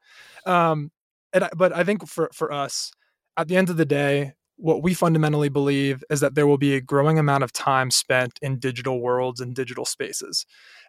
Um, 0.47 0.91
and 1.33 1.45
I, 1.45 1.51
but 1.57 1.75
I 1.75 1.85
think 1.85 2.07
for 2.07 2.31
for 2.33 2.53
us, 2.53 2.93
at 3.37 3.49
the 3.49 3.57
end 3.57 3.71
of 3.71 3.77
the 3.77 3.85
day, 3.85 4.33
what 4.59 4.83
we 4.83 4.93
fundamentally 4.93 5.49
believe 5.49 6.03
is 6.11 6.21
that 6.21 6.35
there 6.35 6.47
will 6.47 6.59
be 6.59 6.75
a 6.75 6.81
growing 6.81 7.19
amount 7.19 7.45
of 7.45 7.53
time 7.53 7.91
spent 7.91 8.39
in 8.43 8.59
digital 8.59 9.01
worlds 9.01 9.41
and 9.41 9.55
digital 9.55 9.85
spaces. 9.85 10.45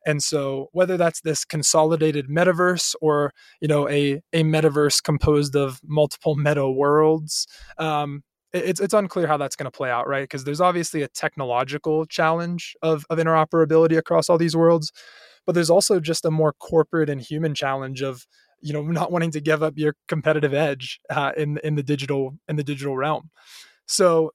And 0.05 0.23
so 0.23 0.69
whether 0.71 0.97
that's 0.97 1.21
this 1.21 1.45
consolidated 1.45 2.29
metaverse 2.29 2.95
or, 2.99 3.31
you 3.61 3.67
know, 3.67 3.87
a, 3.87 4.21
a 4.33 4.43
metaverse 4.43 5.03
composed 5.03 5.55
of 5.55 5.79
multiple 5.83 6.35
meta 6.35 6.69
worlds, 6.69 7.45
um, 7.77 8.23
it's 8.53 8.79
it's 8.79 8.95
unclear 8.95 9.27
how 9.27 9.37
that's 9.37 9.55
going 9.55 9.71
to 9.71 9.77
play 9.77 9.91
out, 9.91 10.07
right? 10.07 10.23
Because 10.23 10.43
there's 10.43 10.61
obviously 10.61 11.03
a 11.03 11.07
technological 11.07 12.07
challenge 12.07 12.75
of, 12.81 13.05
of 13.11 13.19
interoperability 13.19 13.95
across 13.95 14.29
all 14.29 14.39
these 14.39 14.57
worlds, 14.57 14.91
but 15.45 15.53
there's 15.53 15.69
also 15.69 15.99
just 15.99 16.25
a 16.25 16.31
more 16.31 16.53
corporate 16.53 17.09
and 17.09 17.21
human 17.21 17.53
challenge 17.53 18.01
of 18.01 18.25
you 18.61 18.73
know 18.73 18.81
not 18.81 19.11
wanting 19.11 19.31
to 19.31 19.41
give 19.41 19.63
up 19.63 19.73
your 19.77 19.95
competitive 20.07 20.53
edge 20.53 20.99
uh, 21.09 21.31
in 21.37 21.59
in 21.63 21.75
the 21.75 21.83
digital 21.83 22.37
in 22.47 22.55
the 22.55 22.63
digital 22.63 22.95
realm. 22.95 23.29
So 23.85 24.31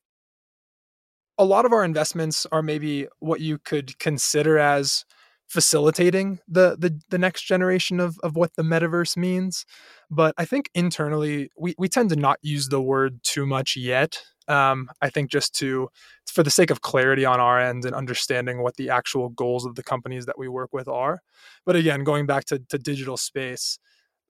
a 1.39 1.45
lot 1.45 1.65
of 1.65 1.73
our 1.73 1.85
investments 1.85 2.47
are 2.53 2.63
maybe 2.63 3.09
what 3.19 3.41
you 3.41 3.59
could 3.59 3.99
consider 3.99 4.59
as 4.59 5.05
facilitating 5.47 6.41
the 6.49 6.77
the, 6.79 6.99
the 7.11 7.19
next 7.19 7.43
generation 7.43 8.01
of, 8.01 8.19
of 8.23 8.35
what 8.35 8.57
the 8.57 8.63
metaverse 8.63 9.15
means 9.15 9.67
but 10.11 10.35
i 10.39 10.45
think 10.45 10.71
internally 10.75 11.51
we, 11.59 11.75
we 11.77 11.87
tend 11.87 12.09
to 12.09 12.17
not 12.17 12.39
use 12.41 12.69
the 12.71 12.81
word 12.81 13.23
too 13.23 13.45
much 13.45 13.77
yet 13.77 14.23
um, 14.49 14.89
i 15.03 15.11
think 15.11 15.31
just 15.31 15.55
to 15.55 15.89
for 16.35 16.43
the 16.43 16.51
sake 16.51 16.71
of 16.71 16.81
clarity 16.81 17.25
on 17.25 17.41
our 17.41 17.61
end 17.61 17.85
and 17.85 17.95
understanding 17.95 18.61
what 18.61 18.77
the 18.77 18.91
actual 18.91 19.29
goals 19.29 19.65
of 19.65 19.77
the 19.77 19.85
companies 19.85 20.27
that 20.27 20.37
we 20.37 20.49
work 20.49 20.73
with 20.73 20.89
are. 20.89 21.21
But 21.65 21.77
again 21.77 22.03
going 22.03 22.27
back 22.27 22.45
to, 22.47 22.59
to 22.71 22.79
digital 22.79 23.17
space 23.17 23.79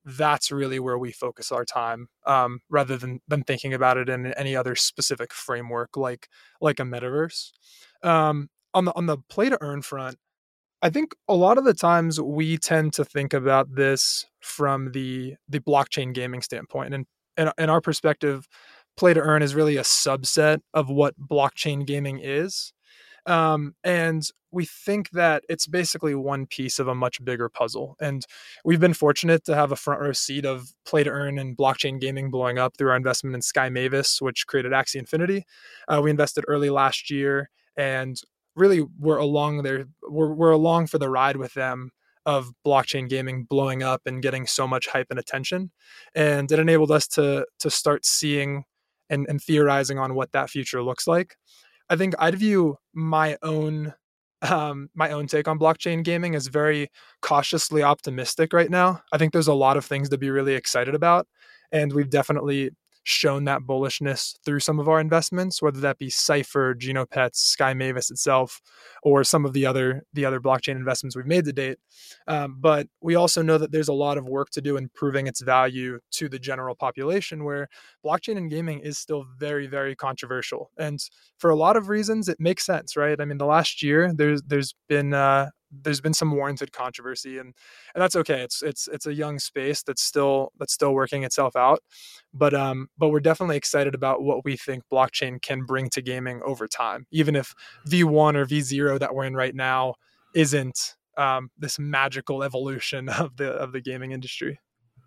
that's 0.05 0.51
really 0.51 0.79
where 0.79 0.99
we 0.99 1.13
focus 1.13 1.51
our 1.51 1.65
time 1.65 2.09
um, 2.27 2.61
rather 2.69 2.97
than 2.97 3.21
than 3.29 3.43
thinking 3.43 3.73
about 3.75 3.97
it 3.97 4.09
in 4.09 4.27
any 4.35 4.55
other 4.55 4.75
specific 4.75 5.33
framework 5.33 5.97
like 5.97 6.29
like 6.61 6.81
a 6.81 6.85
metaverse. 6.85 7.51
Um, 8.03 8.49
on 8.75 8.85
the 8.85 8.95
on 8.97 9.07
the 9.07 9.19
play 9.31 9.49
to 9.49 9.59
earn 9.63 9.81
front 9.81 10.17
i 10.83 10.91
think 10.91 11.15
a 11.29 11.35
lot 11.35 11.57
of 11.57 11.65
the 11.65 11.73
times 11.73 12.21
we 12.21 12.59
tend 12.59 12.93
to 12.93 13.05
think 13.05 13.33
about 13.33 13.75
this 13.75 14.27
from 14.41 14.93
the 14.93 15.35
the 15.49 15.61
blockchain 15.61 16.13
gaming 16.13 16.43
standpoint 16.43 16.93
and 16.93 17.07
in, 17.37 17.51
in 17.57 17.71
our 17.71 17.81
perspective 17.81 18.47
play 18.97 19.15
to 19.15 19.21
earn 19.21 19.43
is 19.43 19.55
really 19.55 19.77
a 19.77 19.83
subset 19.83 20.61
of 20.75 20.91
what 20.91 21.15
blockchain 21.19 21.87
gaming 21.87 22.21
is 22.23 22.73
um, 23.27 23.75
and 23.83 24.29
we 24.51 24.65
think 24.65 25.11
that 25.11 25.43
it's 25.49 25.67
basically 25.67 26.15
one 26.15 26.47
piece 26.47 26.79
of 26.79 26.87
a 26.87 26.95
much 26.95 27.23
bigger 27.25 27.49
puzzle. 27.49 27.97
And 28.01 28.25
we've 28.65 28.81
been 28.81 28.95
fortunate 28.95 29.45
to 29.47 29.55
have 29.55 29.73
a 29.73 29.77
front 29.77 30.01
row 30.01 30.13
seat 30.13 30.45
of 30.47 30.73
play 30.87 31.03
to 31.03 31.11
earn 31.11 31.39
and 31.39 31.57
blockchain 31.57 32.01
gaming 32.01 32.31
blowing 32.31 32.59
up 32.59 32.77
through 32.77 32.91
our 32.91 32.97
investment 32.97 33.35
in 33.35 33.43
Sky 33.43 33.69
Mavis, 33.69 34.23
which 34.23 34.47
created 34.47 34.73
Axie 34.73 34.97
Infinity. 34.97 35.45
Uh, 35.89 36.01
we 36.03 36.11
invested 36.11 36.45
early 36.47 36.71
last 36.71 37.11
year 37.11 37.51
and 37.77 38.21
really 38.55 38.87
we're 38.99 39.19
along 39.19 39.65
there, 39.65 39.87
we're, 40.09 40.33
we're 40.33 40.53
along 40.53 40.87
for 40.87 40.99
the 40.99 41.11
ride 41.11 41.37
with 41.37 41.55
them 41.55 41.91
of 42.27 42.53
blockchain 42.67 43.09
gaming 43.09 43.45
blowing 43.45 43.83
up 43.83 44.03
and 44.07 44.23
getting 44.23 44.47
so 44.47 44.67
much 44.67 44.87
hype 44.87 45.09
and 45.11 45.19
attention. 45.19 45.71
And 46.15 46.51
it 46.51 46.59
enabled 46.59 46.91
us 46.91 47.07
to 47.09 47.45
to 47.59 47.71
start 47.71 48.07
seeing 48.07 48.65
and, 49.11 49.27
and 49.29 49.43
theorizing 49.43 49.99
on 49.99 50.15
what 50.15 50.33
that 50.33 50.51
future 50.51 50.83
looks 50.83 51.07
like. 51.07 51.37
I 51.91 51.97
think 51.97 52.15
I'd 52.19 52.37
view 52.37 52.77
my 52.93 53.37
own 53.43 53.95
um, 54.43 54.91
my 54.95 55.11
own 55.11 55.27
take 55.27 55.49
on 55.49 55.59
blockchain 55.59 56.05
gaming 56.05 56.35
as 56.35 56.49
very 56.49 56.91
cautiously 57.23 57.83
optimistic 57.83 58.53
right 58.53 58.71
now. 58.71 59.03
I 59.11 59.17
think 59.17 59.33
there's 59.33 59.49
a 59.49 59.55
lot 59.55 59.79
of 59.79 59.87
things 59.87 60.11
to 60.11 60.19
be 60.19 60.29
really 60.29 60.55
excited 60.55 60.95
about, 60.95 61.27
and 61.73 61.93
we've 61.93 62.11
definitely 62.11 62.71
shown 63.05 63.45
that 63.45 63.61
bullishness 63.61 64.35
through 64.45 64.61
some 64.61 64.81
of 64.81 64.89
our 64.89 64.99
investments, 64.99 65.63
whether 65.63 65.81
that 65.81 65.99
be 65.99 66.11
Cypher, 66.11 66.75
Genopets, 66.75 67.37
Sky 67.37 67.75
Mavis 67.75 68.11
itself, 68.11 68.61
or 69.03 69.23
some 69.23 69.45
of 69.45 69.53
the 69.53 69.67
other 69.67 70.03
the 70.15 70.25
other 70.25 70.41
blockchain 70.41 70.77
investments 70.77 71.15
we've 71.15 71.27
made 71.27 71.45
to 71.45 71.53
date. 71.53 71.79
Um, 72.27 72.57
but 72.59 72.89
we 73.01 73.15
also 73.15 73.43
know 73.43 73.59
that 73.59 73.73
there's 73.73 73.89
a 73.89 73.93
lot 73.93 74.19
of 74.19 74.27
work 74.27 74.51
to 74.51 74.61
do 74.61 74.77
in 74.77 74.89
proving 74.95 75.27
its 75.27 75.43
value 75.43 76.01
to 76.13 76.29
the 76.29 76.39
general 76.39 76.75
population, 76.75 77.45
where 77.45 77.69
blockchain 78.05 78.39
and 78.39 78.51
gaming 78.51 78.81
is 78.81 78.99
still 78.99 79.27
very 79.39 79.67
very 79.67 79.95
controversial, 79.95 80.71
and 80.79 80.99
for 81.39 81.51
a 81.51 81.57
lot 81.57 81.77
of 81.77 81.89
reasons, 81.89 82.29
it 82.29 82.41
makes 82.41 82.65
sense, 82.65 82.97
right? 82.97 83.21
I 83.21 83.27
mean, 83.27 83.39
the 83.39 83.47
last 83.47 83.83
year 83.83 84.13
there's 84.15 84.43
there's 84.43 84.75
been 84.89 85.13
uh, 85.13 85.51
there's 85.71 86.01
been 86.01 86.15
some 86.15 86.31
warranted 86.31 86.73
controversy 86.73 87.39
and 87.39 87.55
and 87.95 88.03
that's 88.03 88.17
okay 88.17 88.43
it's 88.43 88.63
it's 88.63 88.89
it's 88.89 89.07
a 89.07 89.15
young 89.15 89.39
space 89.39 89.83
that's 89.83 90.03
still 90.03 90.53
that's 90.59 90.73
still 90.73 90.95
working 90.95 91.25
itself 91.25 91.57
out 91.57 91.81
but 92.33 92.55
um 92.55 92.89
but 92.99 93.09
we're 93.09 93.21
definitely 93.21 93.57
excited 93.57 93.95
about 93.95 94.23
what 94.23 94.45
we 94.45 94.57
think 94.57 94.85
blockchain 94.93 95.41
can 95.43 95.65
bring 95.65 95.89
to 95.91 96.01
gaming 96.01 96.41
over 96.45 96.69
time 96.69 97.07
even 97.11 97.35
if 97.35 97.55
v1 97.89 98.37
or 98.37 98.47
v0 98.47 98.99
that 98.99 99.15
we're 99.15 99.25
in 99.25 99.35
right 99.35 99.55
now 99.55 99.95
isn't 100.35 100.95
um, 101.17 101.51
this 101.57 101.79
magical 101.79 102.43
evolution 102.43 103.09
of 103.21 103.37
the 103.37 103.51
of 103.51 103.73
the 103.73 103.81
gaming 103.81 104.13
industry 104.13 104.59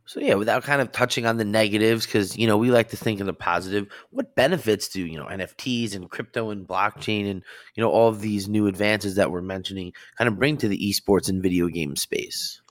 so 0.08 0.22
yeah, 0.22 0.36
without 0.36 0.64
kind 0.64 0.82
of 0.82 0.94
touching 0.94 1.26
on 1.26 1.36
the 1.36 1.44
negatives, 1.44 2.06
because 2.06 2.38
you 2.38 2.48
know 2.48 2.58
we 2.58 2.72
like 2.72 2.90
to 2.90 2.98
think 2.98 3.20
of 3.20 3.26
the 3.26 3.34
positive. 3.34 3.88
What 4.12 4.36
benefits 4.36 4.88
do 4.88 5.06
you 5.06 5.20
know 5.20 5.26
NFTs 5.26 5.94
and 5.94 6.10
crypto 6.10 6.50
and 6.50 6.66
blockchain 6.66 7.30
and 7.30 7.44
you 7.76 7.84
know 7.84 7.90
all 7.90 8.08
of 8.08 8.22
these 8.22 8.48
new 8.48 8.68
advances 8.68 9.16
that 9.16 9.32
we're 9.32 9.42
mentioning 9.42 9.92
kind 10.18 10.30
of 10.30 10.40
bring 10.40 10.56
to 10.58 10.70
the 10.70 10.78
esports 10.78 11.28
and 11.28 11.44
video 11.44 11.68
game 11.68 11.98
space? 11.98 12.62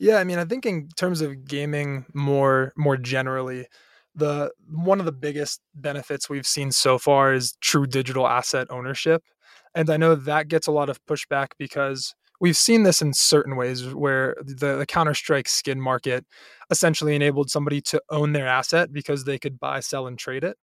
Yeah, 0.00 0.16
I 0.16 0.24
mean, 0.24 0.38
I 0.38 0.44
think 0.44 0.66
in 0.66 0.88
terms 0.96 1.20
of 1.20 1.46
gaming 1.46 2.06
more 2.12 2.72
more 2.76 2.96
generally, 2.96 3.68
the 4.16 4.50
one 4.68 4.98
of 4.98 5.06
the 5.06 5.12
biggest 5.12 5.60
benefits 5.76 6.28
we've 6.28 6.46
seen 6.46 6.72
so 6.72 6.98
far 6.98 7.32
is 7.32 7.56
true 7.60 7.86
digital 7.86 8.26
asset 8.26 8.66
ownership, 8.68 9.22
and 9.76 9.88
I 9.88 9.96
know 9.96 10.16
that 10.16 10.48
gets 10.48 10.66
a 10.66 10.72
lot 10.72 10.90
of 10.90 11.04
pushback 11.06 11.50
because 11.56 12.16
we've 12.40 12.56
seen 12.56 12.82
this 12.82 13.02
in 13.02 13.12
certain 13.12 13.56
ways 13.56 13.94
where 13.94 14.36
the, 14.44 14.76
the 14.76 14.86
Counter 14.86 15.14
Strike 15.14 15.48
skin 15.48 15.80
market 15.80 16.24
essentially 16.70 17.14
enabled 17.14 17.50
somebody 17.50 17.80
to 17.82 18.02
own 18.10 18.32
their 18.32 18.46
asset 18.46 18.92
because 18.92 19.24
they 19.24 19.38
could 19.38 19.58
buy, 19.58 19.80
sell, 19.80 20.06
and 20.06 20.18
trade 20.18 20.44
it. 20.44 20.56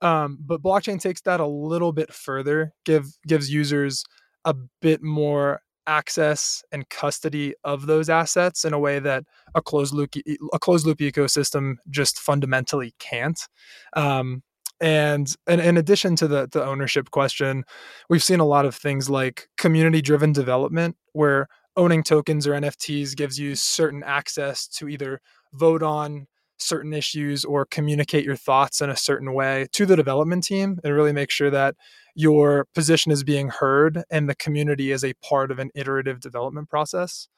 Um, 0.00 0.38
but 0.40 0.62
blockchain 0.62 1.00
takes 1.00 1.20
that 1.22 1.40
a 1.40 1.46
little 1.46 1.92
bit 1.92 2.12
further, 2.12 2.72
give 2.84 3.06
gives 3.26 3.52
users 3.52 4.04
a 4.44 4.54
bit 4.80 5.02
more 5.02 5.60
access 5.86 6.62
and 6.72 6.88
custody 6.88 7.54
of 7.64 7.86
those 7.86 8.08
assets 8.08 8.64
in 8.64 8.72
a 8.72 8.78
way 8.78 8.98
that 8.98 9.24
a 9.54 9.62
closed 9.62 9.92
loop 9.92 10.14
a 10.52 10.58
closed 10.58 10.86
loop 10.86 10.98
ecosystem 10.98 11.74
just 11.88 12.18
fundamentally 12.18 12.94
can't. 12.98 13.48
Um, 13.94 14.42
and, 14.80 15.34
and 15.46 15.60
in 15.60 15.76
addition 15.76 16.16
to 16.16 16.28
the, 16.28 16.48
the 16.50 16.64
ownership 16.64 17.10
question, 17.10 17.64
we've 18.08 18.22
seen 18.22 18.40
a 18.40 18.46
lot 18.46 18.64
of 18.64 18.74
things 18.74 19.10
like 19.10 19.48
community 19.58 20.00
driven 20.00 20.32
development, 20.32 20.96
where 21.12 21.48
owning 21.76 22.02
tokens 22.02 22.46
or 22.46 22.52
NFTs 22.52 23.16
gives 23.16 23.38
you 23.38 23.54
certain 23.54 24.02
access 24.02 24.66
to 24.68 24.88
either 24.88 25.20
vote 25.52 25.82
on 25.82 26.26
certain 26.58 26.92
issues 26.92 27.44
or 27.44 27.64
communicate 27.64 28.24
your 28.24 28.36
thoughts 28.36 28.80
in 28.80 28.90
a 28.90 28.96
certain 28.96 29.32
way 29.32 29.66
to 29.72 29.86
the 29.86 29.96
development 29.96 30.44
team 30.44 30.78
and 30.84 30.94
really 30.94 31.12
make 31.12 31.30
sure 31.30 31.50
that 31.50 31.74
your 32.14 32.66
position 32.74 33.10
is 33.10 33.24
being 33.24 33.48
heard 33.48 34.02
and 34.10 34.28
the 34.28 34.34
community 34.34 34.92
is 34.92 35.04
a 35.04 35.14
part 35.14 35.50
of 35.50 35.58
an 35.58 35.70
iterative 35.74 36.20
development 36.20 36.68
process. 36.68 37.28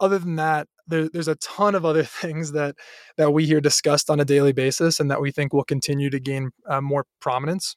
Other 0.00 0.18
than 0.18 0.36
that, 0.36 0.68
there, 0.88 1.08
there's 1.08 1.28
a 1.28 1.36
ton 1.36 1.74
of 1.74 1.84
other 1.84 2.04
things 2.22 2.52
that 2.52 2.76
that 3.16 3.32
we 3.32 3.46
hear 3.46 3.60
discussed 3.60 4.10
on 4.10 4.20
a 4.20 4.24
daily 4.24 4.52
basis 4.52 5.00
and 5.00 5.10
that 5.10 5.20
we 5.20 5.30
think 5.30 5.52
will 5.52 5.64
continue 5.64 6.10
to 6.10 6.20
gain 6.20 6.50
uh, 6.66 6.80
more 6.80 7.04
prominence. 7.20 7.76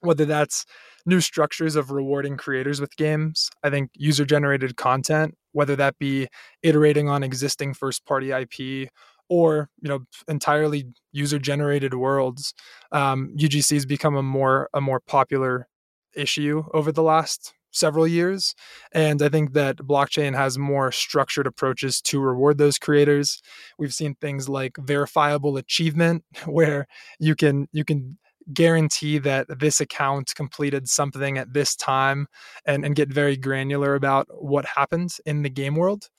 Whether 0.00 0.26
that's 0.26 0.66
new 1.06 1.20
structures 1.20 1.76
of 1.76 1.90
rewarding 1.90 2.36
creators 2.36 2.80
with 2.80 2.96
games 2.96 3.50
i 3.62 3.70
think 3.70 3.90
user 3.94 4.24
generated 4.24 4.76
content 4.76 5.34
whether 5.52 5.76
that 5.76 5.98
be 5.98 6.28
iterating 6.62 7.08
on 7.08 7.22
existing 7.22 7.74
first 7.74 8.04
party 8.06 8.32
ip 8.32 8.88
or 9.28 9.68
you 9.80 9.88
know 9.88 10.00
entirely 10.28 10.84
user 11.12 11.38
generated 11.38 11.94
worlds 11.94 12.54
um, 12.92 13.34
ugc 13.38 13.70
has 13.70 13.86
become 13.86 14.16
a 14.16 14.22
more 14.22 14.68
a 14.72 14.80
more 14.80 15.00
popular 15.00 15.68
issue 16.16 16.64
over 16.72 16.92
the 16.92 17.02
last 17.02 17.52
several 17.74 18.06
years. 18.06 18.54
And 18.92 19.20
I 19.20 19.28
think 19.28 19.52
that 19.52 19.76
blockchain 19.78 20.34
has 20.34 20.56
more 20.56 20.92
structured 20.92 21.46
approaches 21.46 22.00
to 22.02 22.20
reward 22.20 22.58
those 22.58 22.78
creators. 22.78 23.42
We've 23.78 23.94
seen 23.94 24.14
things 24.14 24.48
like 24.48 24.76
verifiable 24.78 25.56
achievement 25.56 26.24
where 26.46 26.86
you 27.18 27.34
can 27.34 27.68
you 27.72 27.84
can 27.84 28.18
guarantee 28.52 29.16
that 29.18 29.46
this 29.58 29.80
account 29.80 30.34
completed 30.34 30.86
something 30.88 31.38
at 31.38 31.54
this 31.54 31.74
time 31.74 32.26
and, 32.66 32.84
and 32.84 32.94
get 32.94 33.08
very 33.10 33.38
granular 33.38 33.94
about 33.94 34.26
what 34.30 34.66
happened 34.66 35.14
in 35.24 35.42
the 35.42 35.48
game 35.48 35.76
world. 35.76 36.10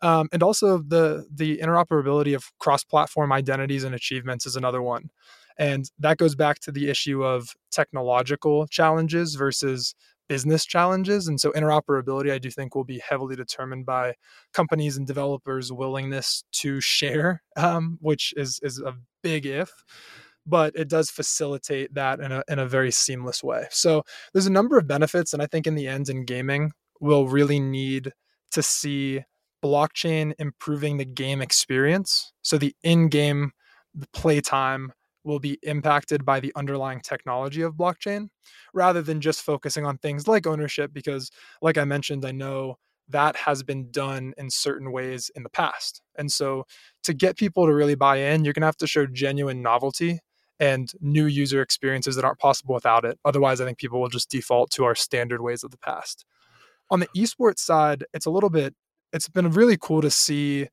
Um, 0.00 0.28
and 0.32 0.42
also 0.42 0.78
the 0.78 1.26
the 1.32 1.58
interoperability 1.58 2.34
of 2.34 2.44
cross-platform 2.58 3.32
identities 3.32 3.84
and 3.84 3.94
achievements 3.94 4.46
is 4.46 4.56
another 4.56 4.82
one. 4.82 5.10
And 5.56 5.88
that 5.98 6.18
goes 6.18 6.34
back 6.34 6.58
to 6.60 6.72
the 6.72 6.88
issue 6.90 7.22
of 7.22 7.54
technological 7.70 8.66
challenges 8.66 9.34
versus 9.34 9.94
business 10.28 10.64
challenges. 10.64 11.28
And 11.28 11.40
so 11.40 11.52
interoperability, 11.52 12.32
I 12.32 12.38
do 12.38 12.50
think, 12.50 12.74
will 12.74 12.84
be 12.84 13.02
heavily 13.06 13.36
determined 13.36 13.86
by 13.86 14.14
companies 14.52 14.96
and 14.96 15.06
developers' 15.06 15.72
willingness 15.72 16.44
to 16.52 16.80
share, 16.80 17.42
um, 17.56 17.98
which 18.00 18.34
is 18.36 18.60
is 18.62 18.80
a 18.80 18.94
big 19.22 19.46
if. 19.46 19.70
But 20.46 20.76
it 20.76 20.88
does 20.88 21.10
facilitate 21.10 21.94
that 21.94 22.20
in 22.20 22.32
a 22.32 22.42
in 22.48 22.58
a 22.58 22.68
very 22.68 22.90
seamless 22.90 23.42
way. 23.42 23.66
So 23.70 24.02
there's 24.32 24.46
a 24.46 24.52
number 24.52 24.76
of 24.78 24.86
benefits, 24.86 25.32
and 25.32 25.42
I 25.42 25.46
think 25.46 25.66
in 25.66 25.74
the 25.74 25.88
end, 25.88 26.08
in 26.08 26.24
gaming, 26.24 26.72
we'll 27.00 27.28
really 27.28 27.60
need 27.60 28.12
to 28.52 28.62
see 28.62 29.22
blockchain 29.64 30.34
improving 30.38 30.98
the 30.98 31.06
game 31.06 31.40
experience. 31.40 32.32
So 32.42 32.58
the 32.58 32.74
in-game 32.82 33.52
the 33.94 34.08
playtime 34.12 34.92
will 35.24 35.40
be 35.40 35.58
impacted 35.62 36.24
by 36.24 36.40
the 36.40 36.52
underlying 36.56 37.00
technology 37.00 37.62
of 37.62 37.74
blockchain 37.74 38.28
rather 38.72 39.02
than 39.02 39.20
just 39.20 39.42
focusing 39.42 39.86
on 39.86 39.98
things 39.98 40.28
like 40.28 40.46
ownership 40.46 40.92
because 40.92 41.30
like 41.62 41.78
i 41.78 41.84
mentioned 41.84 42.24
i 42.24 42.30
know 42.30 42.76
that 43.08 43.36
has 43.36 43.62
been 43.62 43.90
done 43.90 44.32
in 44.38 44.50
certain 44.50 44.90
ways 44.90 45.30
in 45.34 45.42
the 45.42 45.50
past. 45.50 46.00
And 46.16 46.30
so 46.32 46.64
to 47.02 47.12
get 47.12 47.36
people 47.36 47.66
to 47.66 47.74
really 47.74 47.94
buy 47.94 48.16
in 48.16 48.44
you're 48.44 48.54
going 48.54 48.62
to 48.62 48.66
have 48.66 48.76
to 48.78 48.86
show 48.86 49.06
genuine 49.06 49.62
novelty 49.62 50.20
and 50.60 50.90
new 51.00 51.26
user 51.26 51.60
experiences 51.60 52.16
that 52.16 52.24
aren't 52.24 52.38
possible 52.38 52.74
without 52.74 53.04
it. 53.04 53.18
Otherwise 53.24 53.60
i 53.60 53.64
think 53.64 53.78
people 53.78 54.00
will 54.00 54.08
just 54.08 54.30
default 54.30 54.70
to 54.72 54.84
our 54.84 54.94
standard 54.94 55.40
ways 55.40 55.64
of 55.64 55.70
the 55.70 55.78
past. 55.78 56.24
On 56.90 57.00
the 57.00 57.08
esports 57.16 57.58
side 57.58 58.04
it's 58.14 58.26
a 58.26 58.30
little 58.30 58.50
bit 58.50 58.74
it's 59.12 59.28
been 59.28 59.50
really 59.50 59.76
cool 59.80 60.00
to 60.02 60.10
see 60.10 60.68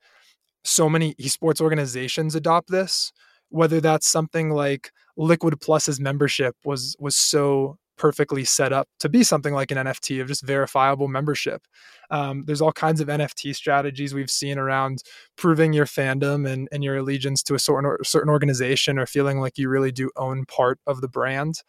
so 0.64 0.90
many 0.90 1.16
esports 1.16 1.60
organizations 1.60 2.36
adopt 2.36 2.70
this 2.70 3.12
whether 3.52 3.80
that's 3.80 4.08
something 4.08 4.50
like 4.50 4.92
Liquid 5.18 5.60
Plus's 5.62 6.00
membership 6.00 6.56
was 6.66 6.96
was 7.00 7.16
so 7.16 7.78
perfectly 8.02 8.44
set 8.44 8.74
up 8.74 8.88
to 9.00 9.08
be 9.08 9.24
something 9.24 9.54
like 9.54 9.70
an 9.70 9.78
NFT 9.78 10.20
of 10.22 10.28
just 10.28 10.44
verifiable 10.44 11.08
membership. 11.08 11.68
Um, 12.10 12.46
there's 12.48 12.60
all 12.60 12.72
kinds 12.72 13.00
of 13.00 13.08
NFT 13.08 13.56
strategies 13.56 14.12
we've 14.12 14.32
seen 14.32 14.58
around 14.58 15.04
proving 15.38 15.72
your 15.72 15.86
fandom 15.86 16.50
and, 16.50 16.68
and 16.72 16.84
your 16.84 16.98
allegiance 16.98 17.44
to 17.44 17.54
a 17.54 17.60
certain, 17.60 17.96
certain 18.04 18.32
organization 18.32 18.98
or 18.98 19.06
feeling 19.06 19.40
like 19.40 19.60
you 19.60 19.70
really 19.70 19.92
do 19.92 20.10
own 20.16 20.46
part 20.46 20.80
of 20.88 21.02
the 21.02 21.08
brand. 21.08 21.62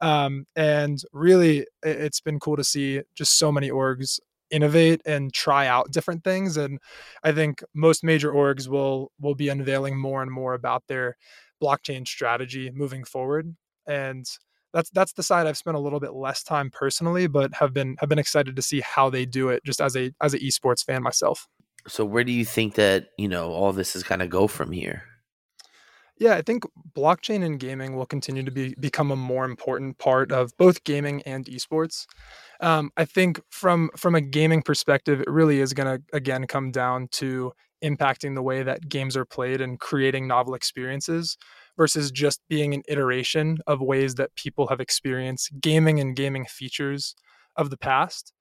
Um, 0.00 0.44
and 0.54 1.02
really, 1.12 1.66
it's 1.82 2.20
been 2.20 2.38
cool 2.38 2.56
to 2.56 2.64
see 2.64 3.02
just 3.16 3.36
so 3.36 3.50
many 3.50 3.68
orgs 3.68 4.20
innovate 4.50 5.00
and 5.06 5.32
try 5.32 5.66
out 5.66 5.90
different 5.92 6.24
things 6.24 6.56
and 6.56 6.78
i 7.22 7.32
think 7.32 7.62
most 7.74 8.04
major 8.04 8.32
orgs 8.32 8.68
will 8.68 9.10
will 9.20 9.34
be 9.34 9.48
unveiling 9.48 9.98
more 9.98 10.22
and 10.22 10.30
more 10.30 10.54
about 10.54 10.82
their 10.88 11.16
blockchain 11.62 12.06
strategy 12.06 12.70
moving 12.74 13.04
forward 13.04 13.54
and 13.86 14.26
that's 14.72 14.90
that's 14.90 15.12
the 15.12 15.22
side 15.22 15.46
i've 15.46 15.56
spent 15.56 15.76
a 15.76 15.80
little 15.80 16.00
bit 16.00 16.12
less 16.14 16.42
time 16.42 16.70
personally 16.70 17.26
but 17.26 17.52
have 17.54 17.72
been 17.72 17.96
have 17.98 18.08
been 18.08 18.18
excited 18.18 18.56
to 18.56 18.62
see 18.62 18.80
how 18.80 19.10
they 19.10 19.24
do 19.24 19.48
it 19.48 19.62
just 19.64 19.80
as 19.80 19.96
a 19.96 20.12
as 20.20 20.34
an 20.34 20.40
esports 20.40 20.84
fan 20.84 21.02
myself. 21.02 21.46
So 21.86 22.04
where 22.04 22.24
do 22.24 22.32
you 22.32 22.44
think 22.44 22.74
that 22.74 23.08
you 23.16 23.28
know 23.28 23.50
all 23.52 23.72
this 23.72 23.96
is 23.96 24.02
going 24.02 24.18
to 24.18 24.26
go 24.26 24.46
from 24.46 24.72
here 24.72 25.04
yeah, 26.20 26.34
I 26.34 26.42
think 26.42 26.64
blockchain 26.94 27.42
and 27.42 27.58
gaming 27.58 27.96
will 27.96 28.04
continue 28.04 28.42
to 28.44 28.50
be 28.50 28.74
become 28.78 29.10
a 29.10 29.16
more 29.16 29.46
important 29.46 29.98
part 29.98 30.30
of 30.30 30.54
both 30.58 30.84
gaming 30.84 31.22
and 31.22 31.46
esports. 31.46 32.04
Um, 32.60 32.90
I 32.98 33.06
think 33.06 33.40
from 33.50 33.88
from 33.96 34.14
a 34.14 34.20
gaming 34.20 34.60
perspective, 34.60 35.20
it 35.22 35.30
really 35.30 35.60
is 35.60 35.72
going 35.72 35.98
to 35.98 36.16
again 36.16 36.46
come 36.46 36.72
down 36.72 37.08
to 37.12 37.52
impacting 37.82 38.34
the 38.34 38.42
way 38.42 38.62
that 38.62 38.90
games 38.90 39.16
are 39.16 39.24
played 39.24 39.62
and 39.62 39.80
creating 39.80 40.28
novel 40.28 40.54
experiences 40.54 41.38
versus 41.78 42.10
just 42.10 42.42
being 42.50 42.74
an 42.74 42.82
iteration 42.86 43.56
of 43.66 43.80
ways 43.80 44.16
that 44.16 44.34
people 44.34 44.68
have 44.68 44.78
experienced 44.78 45.50
gaming 45.58 45.98
and 45.98 46.16
gaming 46.16 46.44
features 46.44 47.14
of 47.56 47.70
the 47.70 47.78
past. 47.78 48.34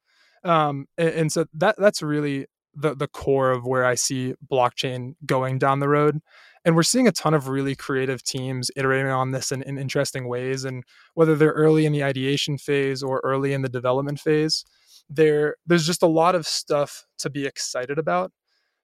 Um, 0.43 0.87
and, 0.97 1.09
and 1.09 1.31
so 1.31 1.45
that 1.53 1.75
that's 1.77 2.01
really 2.01 2.47
the 2.75 2.93
the 2.93 3.07
core 3.07 3.51
of 3.51 3.65
where 3.65 3.85
I 3.85 3.95
see 3.95 4.33
blockchain 4.51 5.13
going 5.25 5.59
down 5.59 5.79
the 5.79 5.87
road 5.87 6.19
and 6.65 6.75
we're 6.75 6.83
seeing 6.83 7.07
a 7.07 7.11
ton 7.11 7.33
of 7.33 7.47
really 7.47 7.75
creative 7.75 8.23
teams 8.23 8.69
iterating 8.75 9.11
on 9.11 9.31
this 9.31 9.51
in, 9.51 9.61
in 9.63 9.77
interesting 9.77 10.27
ways 10.27 10.65
and 10.65 10.83
whether 11.13 11.35
they're 11.35 11.51
early 11.51 11.85
in 11.85 11.93
the 11.93 12.03
ideation 12.03 12.57
phase 12.57 13.01
or 13.01 13.21
early 13.23 13.53
in 13.53 13.61
the 13.61 13.69
development 13.69 14.19
phase 14.19 14.63
there 15.09 15.55
there's 15.65 15.85
just 15.85 16.03
a 16.03 16.07
lot 16.07 16.35
of 16.35 16.47
stuff 16.47 17.05
to 17.17 17.29
be 17.29 17.45
excited 17.45 17.97
about 17.97 18.31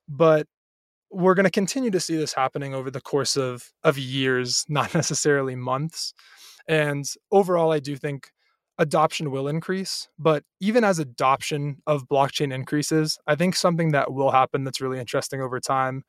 but 0.08 0.48
we're 1.12 1.36
going 1.36 1.46
to 1.46 1.52
continue 1.52 1.92
to 1.92 2.00
see 2.00 2.16
this 2.16 2.34
happening 2.34 2.74
over 2.74 2.90
the 2.90 3.02
course 3.02 3.38
of 3.38 3.72
of 3.84 3.98
years 3.98 4.66
not 4.70 4.94
necessarily 4.94 5.56
months 5.56 6.14
and 6.68 7.06
overall 7.32 7.72
i 7.72 7.80
do 7.80 7.96
think 7.96 8.32
adoption 8.78 9.32
will 9.32 9.48
increase 9.48 10.10
but 10.20 10.44
even 10.60 10.84
as 10.84 11.00
adoption 11.00 11.78
of 11.88 12.08
blockchain 12.08 12.54
increases 12.54 13.18
i 13.28 13.36
think 13.36 13.56
something 13.56 13.92
that 13.92 14.12
will 14.12 14.32
happen 14.32 14.64
that's 14.64 14.82
really 14.82 15.00
interesting 15.00 15.42
over 15.42 15.60
time 15.62 16.04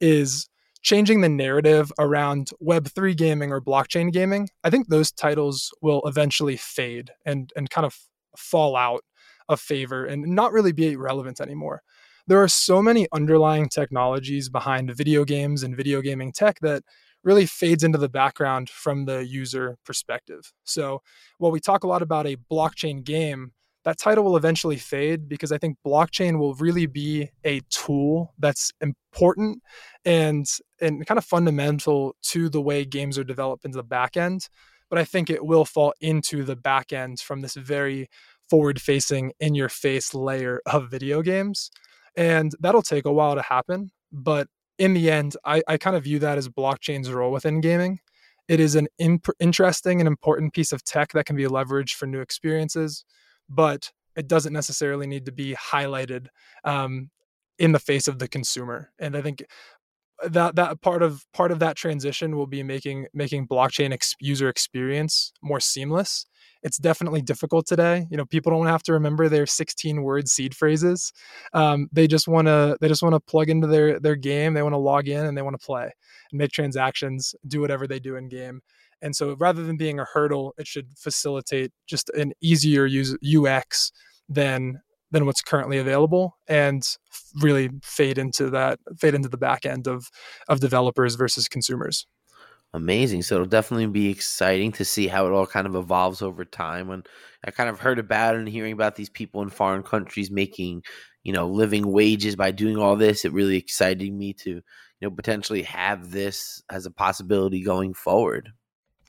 is 0.00 0.48
changing 0.86 1.20
the 1.20 1.28
narrative 1.28 1.92
around 1.98 2.50
Web3 2.62 3.16
gaming 3.16 3.50
or 3.50 3.60
blockchain 3.60 4.12
gaming, 4.12 4.48
I 4.62 4.70
think 4.70 4.86
those 4.86 5.10
titles 5.10 5.72
will 5.82 6.00
eventually 6.06 6.56
fade 6.56 7.10
and, 7.24 7.52
and 7.56 7.68
kind 7.68 7.84
of 7.84 7.98
fall 8.38 8.76
out 8.76 9.02
of 9.48 9.60
favor 9.60 10.06
and 10.06 10.22
not 10.22 10.52
really 10.52 10.70
be 10.70 10.94
relevant 10.94 11.40
anymore. 11.40 11.82
There 12.28 12.40
are 12.40 12.46
so 12.46 12.80
many 12.80 13.08
underlying 13.12 13.68
technologies 13.68 14.48
behind 14.48 14.96
video 14.96 15.24
games 15.24 15.64
and 15.64 15.76
video 15.76 16.00
gaming 16.00 16.30
tech 16.30 16.60
that 16.60 16.84
really 17.24 17.46
fades 17.46 17.82
into 17.82 17.98
the 17.98 18.08
background 18.08 18.70
from 18.70 19.06
the 19.06 19.26
user 19.26 19.78
perspective. 19.84 20.52
So, 20.62 21.02
while 21.38 21.50
we 21.50 21.58
talk 21.58 21.82
a 21.82 21.88
lot 21.88 22.02
about 22.02 22.28
a 22.28 22.36
blockchain 22.36 23.02
game, 23.02 23.52
that 23.86 23.98
title 23.98 24.24
will 24.24 24.36
eventually 24.36 24.76
fade 24.76 25.28
because 25.28 25.52
I 25.52 25.58
think 25.58 25.78
blockchain 25.86 26.40
will 26.40 26.54
really 26.56 26.86
be 26.86 27.30
a 27.44 27.60
tool 27.70 28.34
that's 28.36 28.72
important 28.80 29.62
and 30.04 30.44
and 30.80 31.06
kind 31.06 31.18
of 31.18 31.24
fundamental 31.24 32.16
to 32.22 32.48
the 32.48 32.60
way 32.60 32.84
games 32.84 33.16
are 33.16 33.22
developed 33.22 33.64
into 33.64 33.76
the 33.76 33.84
back 33.84 34.16
end. 34.16 34.48
But 34.90 34.98
I 34.98 35.04
think 35.04 35.30
it 35.30 35.46
will 35.46 35.64
fall 35.64 35.94
into 36.00 36.42
the 36.42 36.56
back 36.56 36.92
end 36.92 37.20
from 37.20 37.42
this 37.42 37.54
very 37.54 38.08
forward 38.50 38.82
facing, 38.82 39.32
in 39.38 39.54
your 39.54 39.68
face 39.68 40.14
layer 40.14 40.60
of 40.66 40.90
video 40.90 41.22
games. 41.22 41.70
And 42.16 42.52
that'll 42.58 42.82
take 42.82 43.04
a 43.04 43.12
while 43.12 43.36
to 43.36 43.42
happen. 43.42 43.92
But 44.10 44.48
in 44.78 44.94
the 44.94 45.12
end, 45.12 45.36
I, 45.44 45.62
I 45.68 45.76
kind 45.76 45.94
of 45.94 46.02
view 46.02 46.18
that 46.18 46.38
as 46.38 46.48
blockchain's 46.48 47.10
role 47.10 47.30
within 47.30 47.60
gaming. 47.60 48.00
It 48.48 48.58
is 48.58 48.74
an 48.74 48.88
imp- 48.98 49.28
interesting 49.38 50.00
and 50.00 50.08
important 50.08 50.54
piece 50.54 50.72
of 50.72 50.82
tech 50.82 51.12
that 51.12 51.26
can 51.26 51.36
be 51.36 51.44
leveraged 51.44 51.94
for 51.94 52.06
new 52.06 52.20
experiences 52.20 53.04
but 53.48 53.90
it 54.16 54.28
doesn't 54.28 54.52
necessarily 54.52 55.06
need 55.06 55.26
to 55.26 55.32
be 55.32 55.54
highlighted 55.54 56.26
um, 56.64 57.10
in 57.58 57.72
the 57.72 57.78
face 57.78 58.08
of 58.08 58.18
the 58.18 58.28
consumer. 58.28 58.90
And 58.98 59.16
I 59.16 59.22
think 59.22 59.44
that 60.24 60.56
that 60.56 60.80
part 60.80 61.02
of 61.02 61.24
part 61.32 61.52
of 61.52 61.58
that 61.58 61.76
transition 61.76 62.36
will 62.36 62.46
be 62.46 62.62
making 62.62 63.06
making 63.12 63.46
blockchain 63.46 63.92
ex- 63.92 64.14
user 64.20 64.48
experience 64.48 65.32
more 65.42 65.60
seamless. 65.60 66.26
It's 66.62 66.78
definitely 66.78 67.20
difficult 67.20 67.66
today. 67.66 68.06
You 68.10 68.16
know, 68.16 68.24
people 68.24 68.50
don't 68.50 68.66
have 68.66 68.82
to 68.84 68.94
remember 68.94 69.28
their 69.28 69.46
16 69.46 70.02
word 70.02 70.28
seed 70.28 70.56
phrases. 70.56 71.12
Um, 71.52 71.88
they 71.92 72.06
just 72.06 72.28
want 72.28 72.48
to 72.48 72.78
they 72.80 72.88
just 72.88 73.02
want 73.02 73.14
to 73.14 73.20
plug 73.20 73.50
into 73.50 73.66
their 73.66 74.00
their 74.00 74.16
game. 74.16 74.54
They 74.54 74.62
want 74.62 74.72
to 74.72 74.78
log 74.78 75.06
in 75.06 75.26
and 75.26 75.36
they 75.36 75.42
want 75.42 75.60
to 75.60 75.64
play 75.64 75.92
and 76.32 76.38
make 76.38 76.50
transactions, 76.50 77.34
do 77.46 77.60
whatever 77.60 77.86
they 77.86 78.00
do 78.00 78.16
in 78.16 78.28
game. 78.28 78.62
And 79.02 79.14
so 79.14 79.36
rather 79.38 79.64
than 79.64 79.76
being 79.76 79.98
a 79.98 80.04
hurdle, 80.04 80.54
it 80.58 80.66
should 80.66 80.88
facilitate 80.96 81.72
just 81.86 82.10
an 82.10 82.32
easier 82.40 82.88
UX 82.88 83.92
than 84.28 84.80
than 85.12 85.24
what's 85.24 85.42
currently 85.42 85.78
available 85.78 86.36
and 86.48 86.82
really 87.40 87.70
fade 87.82 88.18
into 88.18 88.50
that 88.50 88.78
fade 88.98 89.14
into 89.14 89.28
the 89.28 89.38
back 89.38 89.64
end 89.64 89.86
of 89.86 90.08
of 90.48 90.60
developers 90.60 91.14
versus 91.14 91.48
consumers. 91.48 92.06
Amazing. 92.74 93.22
So 93.22 93.36
it'll 93.36 93.46
definitely 93.46 93.86
be 93.86 94.10
exciting 94.10 94.72
to 94.72 94.84
see 94.84 95.06
how 95.06 95.26
it 95.26 95.32
all 95.32 95.46
kind 95.46 95.66
of 95.66 95.76
evolves 95.76 96.20
over 96.20 96.44
time. 96.44 96.88
When 96.88 97.04
i 97.46 97.50
kind 97.50 97.70
of 97.70 97.80
heard 97.80 97.98
about 97.98 98.34
and 98.34 98.48
hearing 98.48 98.72
about 98.72 98.96
these 98.96 99.08
people 99.08 99.40
in 99.42 99.50
foreign 99.50 99.82
countries 99.82 100.30
making 100.30 100.82
you 101.22 101.32
know 101.32 101.46
living 101.48 101.90
wages 101.90 102.36
by 102.36 102.50
doing 102.50 102.76
all 102.76 102.96
this. 102.96 103.24
It 103.24 103.32
really 103.32 103.56
excited 103.56 104.12
me 104.12 104.32
to 104.34 104.50
you 104.50 104.62
know 105.02 105.10
potentially 105.10 105.62
have 105.62 106.10
this 106.10 106.62
as 106.70 106.86
a 106.86 106.90
possibility 106.90 107.62
going 107.62 107.94
forward 107.94 108.52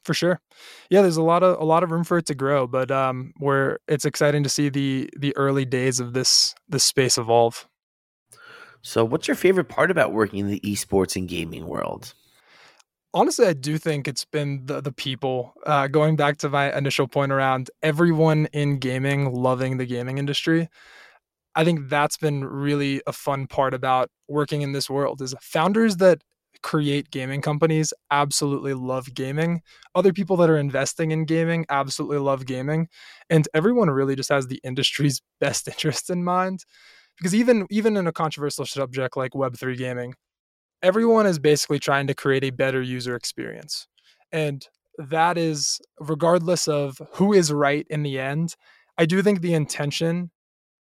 for 0.08 0.16
sure. 0.16 0.40
Yeah, 0.90 1.04
there's 1.04 1.18
a 1.18 1.22
lot 1.22 1.44
of 1.44 1.62
a 1.62 1.66
lot 1.66 1.84
of 1.84 1.92
room 1.92 2.04
for 2.04 2.18
it 2.18 2.26
to 2.28 2.36
grow, 2.36 2.66
but 2.66 2.90
um, 2.90 3.34
where 3.38 3.78
it's 3.88 4.06
exciting 4.06 4.42
to 4.44 4.50
see 4.50 4.70
the 4.70 5.10
the 5.16 5.36
early 5.38 5.66
days 5.66 6.00
of 6.00 6.14
this 6.14 6.56
this 6.68 6.84
space 6.84 7.20
evolve. 7.20 7.68
So, 8.82 9.04
what's 9.04 9.28
your 9.28 9.36
favorite 9.36 9.68
part 9.68 9.92
about 9.92 10.14
working 10.14 10.40
in 10.40 10.48
the 10.48 10.62
esports 10.62 11.16
and 11.16 11.28
gaming 11.28 11.68
world? 11.68 12.14
Honestly, 13.14 13.46
I 13.46 13.54
do 13.54 13.78
think 13.78 14.08
it's 14.08 14.26
been 14.26 14.66
the 14.66 14.82
the 14.82 14.94
people. 14.94 15.54
Uh, 15.66 15.88
going 15.88 16.16
back 16.16 16.38
to 16.38 16.50
my 16.50 16.76
initial 16.76 17.08
point 17.08 17.32
around 17.32 17.70
everyone 17.84 18.48
in 18.54 18.80
gaming 18.80 19.34
loving 19.34 19.78
the 19.78 19.86
gaming 19.86 20.18
industry. 20.18 20.70
I 21.54 21.66
think 21.66 21.90
that's 21.90 22.18
been 22.18 22.46
really 22.46 23.02
a 23.08 23.12
fun 23.12 23.48
part 23.48 23.74
about 23.74 24.10
working 24.28 24.62
in 24.62 24.74
this 24.74 24.90
world 24.90 25.22
is 25.22 25.34
founders 25.42 25.98
that 25.98 26.22
create 26.64 27.12
gaming 27.12 27.42
companies 27.42 27.94
absolutely 28.12 28.74
love 28.74 29.14
gaming. 29.14 29.62
Other 29.96 30.14
people 30.14 30.38
that 30.38 30.50
are 30.50 30.58
investing 30.58 31.12
in 31.12 31.26
gaming 31.26 31.66
absolutely 31.70 32.18
love 32.18 32.46
gaming. 32.46 32.88
And 33.30 33.48
everyone 33.54 33.90
really 33.90 34.16
just 34.16 34.30
has 34.30 34.48
the 34.48 34.60
industry's 34.64 35.22
best 35.40 35.68
interest 35.68 36.10
in 36.10 36.24
mind. 36.24 36.66
Because 37.18 37.34
even 37.34 37.66
even 37.72 37.98
in 37.98 38.06
a 38.06 38.12
controversial 38.12 38.66
subject 38.66 39.18
like 39.18 39.32
Web3 39.32 39.78
gaming, 39.78 40.14
everyone 40.84 41.26
is 41.26 41.40
basically 41.40 41.80
trying 41.80 42.08
to 42.08 42.14
create 42.14 42.44
a 42.44 42.52
better 42.52 42.82
user 42.82 43.16
experience. 43.16 43.88
And 44.32 44.68
that 44.98 45.38
is 45.38 45.80
regardless 46.00 46.68
of 46.68 47.02
who 47.14 47.34
is 47.34 47.52
right 47.52 47.86
in 47.90 48.04
the 48.04 48.20
end. 48.20 48.56
I 48.98 49.06
do 49.06 49.22
think 49.22 49.42
the 49.42 49.54
intention 49.54 50.32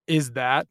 is 0.06 0.32
that 0.32 0.66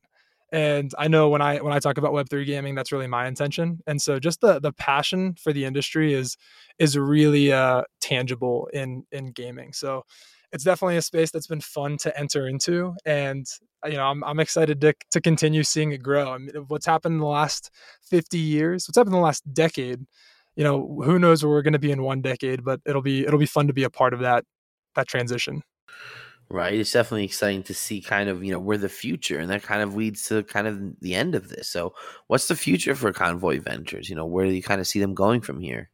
and 0.55 0.93
i 0.97 1.07
know 1.09 1.27
when 1.27 1.41
i 1.41 1.57
when 1.57 1.73
i 1.73 1.79
talk 1.79 1.97
about 1.97 2.13
web3 2.13 2.45
gaming 2.45 2.75
that's 2.75 2.93
really 2.93 3.07
my 3.07 3.27
intention. 3.27 3.79
And 3.87 4.01
so 4.01 4.19
just 4.19 4.39
the 4.39 4.59
the 4.59 4.71
passion 4.71 5.35
for 5.35 5.51
the 5.51 5.65
industry 5.65 6.13
is 6.13 6.37
is 6.79 6.97
really 6.97 7.51
uh 7.51 7.83
tangible 7.99 8.69
in 8.73 9.03
in 9.11 9.31
gaming. 9.31 9.73
So 9.73 10.03
it's 10.53 10.63
definitely 10.63 10.95
a 10.95 11.01
space 11.01 11.31
that's 11.31 11.47
been 11.47 11.59
fun 11.59 11.97
to 11.97 12.17
enter 12.17 12.47
into. 12.47 12.95
And 13.05 13.45
uh, 13.85 13.89
you 13.89 13.97
know 13.97 14.05
i'm, 14.05 14.23
I'm 14.23 14.39
excited 14.39 14.79
to, 14.81 14.93
to 15.11 15.19
continue 15.19 15.63
seeing 15.63 15.91
it 15.91 16.01
grow. 16.01 16.31
I 16.31 16.37
mean 16.37 16.49
what's 16.69 16.85
happened 16.85 17.15
in 17.15 17.19
the 17.19 17.25
last 17.25 17.69
50 18.09 18.37
years 18.37 18.87
what's 18.87 18.97
happened 18.97 19.13
in 19.13 19.19
the 19.19 19.25
last 19.25 19.43
decade 19.53 20.05
you 20.55 20.63
know 20.63 21.01
who 21.03 21.19
knows 21.19 21.43
where 21.43 21.51
we're 21.51 21.63
going 21.63 21.73
to 21.73 21.87
be 21.87 21.91
in 21.91 22.01
one 22.01 22.21
decade 22.21 22.63
but 22.63 22.79
it'll 22.85 23.01
be 23.01 23.25
it'll 23.25 23.39
be 23.39 23.45
fun 23.45 23.67
to 23.67 23.73
be 23.73 23.83
a 23.83 23.89
part 23.89 24.13
of 24.13 24.21
that 24.21 24.45
that 24.95 25.07
transition 25.07 25.61
right? 26.49 26.73
It's 26.73 26.91
definitely 26.91 27.25
exciting 27.25 27.63
to 27.63 27.73
see 27.73 28.01
kind 28.01 28.29
of, 28.29 28.43
you 28.43 28.51
know, 28.51 28.59
where 28.59 28.77
the 28.77 28.89
future 28.89 29.39
and 29.39 29.49
that 29.49 29.63
kind 29.63 29.81
of 29.81 29.95
leads 29.95 30.27
to 30.27 30.43
kind 30.43 30.67
of 30.67 30.99
the 30.99 31.15
end 31.15 31.35
of 31.35 31.49
this. 31.49 31.67
So, 31.67 31.93
what's 32.27 32.47
the 32.47 32.55
future 32.55 32.95
for 32.95 33.11
Convoy 33.11 33.59
Ventures? 33.59 34.09
You 34.09 34.15
know, 34.15 34.25
where 34.25 34.45
do 34.45 34.51
you 34.51 34.63
kind 34.63 34.81
of 34.81 34.87
see 34.87 34.99
them 34.99 35.13
going 35.13 35.41
from 35.41 35.59
here? 35.59 35.89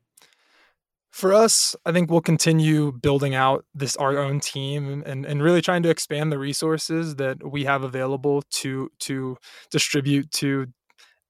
For 1.12 1.34
us, 1.34 1.76
I 1.86 1.92
think 1.92 2.10
we'll 2.10 2.22
continue 2.22 2.94
building 2.94 3.36
out 3.36 3.66
this 3.76 3.98
our 3.98 4.18
own 4.18 4.40
team 4.40 5.04
and, 5.06 5.26
and 5.26 5.44
really 5.44 5.62
trying 5.62 5.84
to 5.84 5.90
expand 5.90 6.32
the 6.32 6.40
resources 6.40 7.18
that 7.18 7.52
we 7.52 7.66
have 7.66 7.84
available 7.84 8.44
to 8.52 8.90
to 9.00 9.38
distribute 9.70 10.32
to 10.32 10.68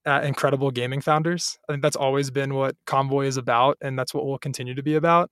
uh, 0.06 0.20
incredible 0.22 0.70
gaming 0.70 1.00
founders. 1.00 1.58
I 1.68 1.72
think 1.72 1.82
that's 1.82 1.96
always 1.96 2.30
been 2.30 2.54
what 2.54 2.76
Convoy 2.86 3.26
is 3.26 3.36
about, 3.36 3.76
and 3.80 3.98
that's 3.98 4.14
what 4.14 4.24
we'll 4.24 4.38
continue 4.38 4.74
to 4.74 4.82
be 4.82 4.94
about. 4.94 5.30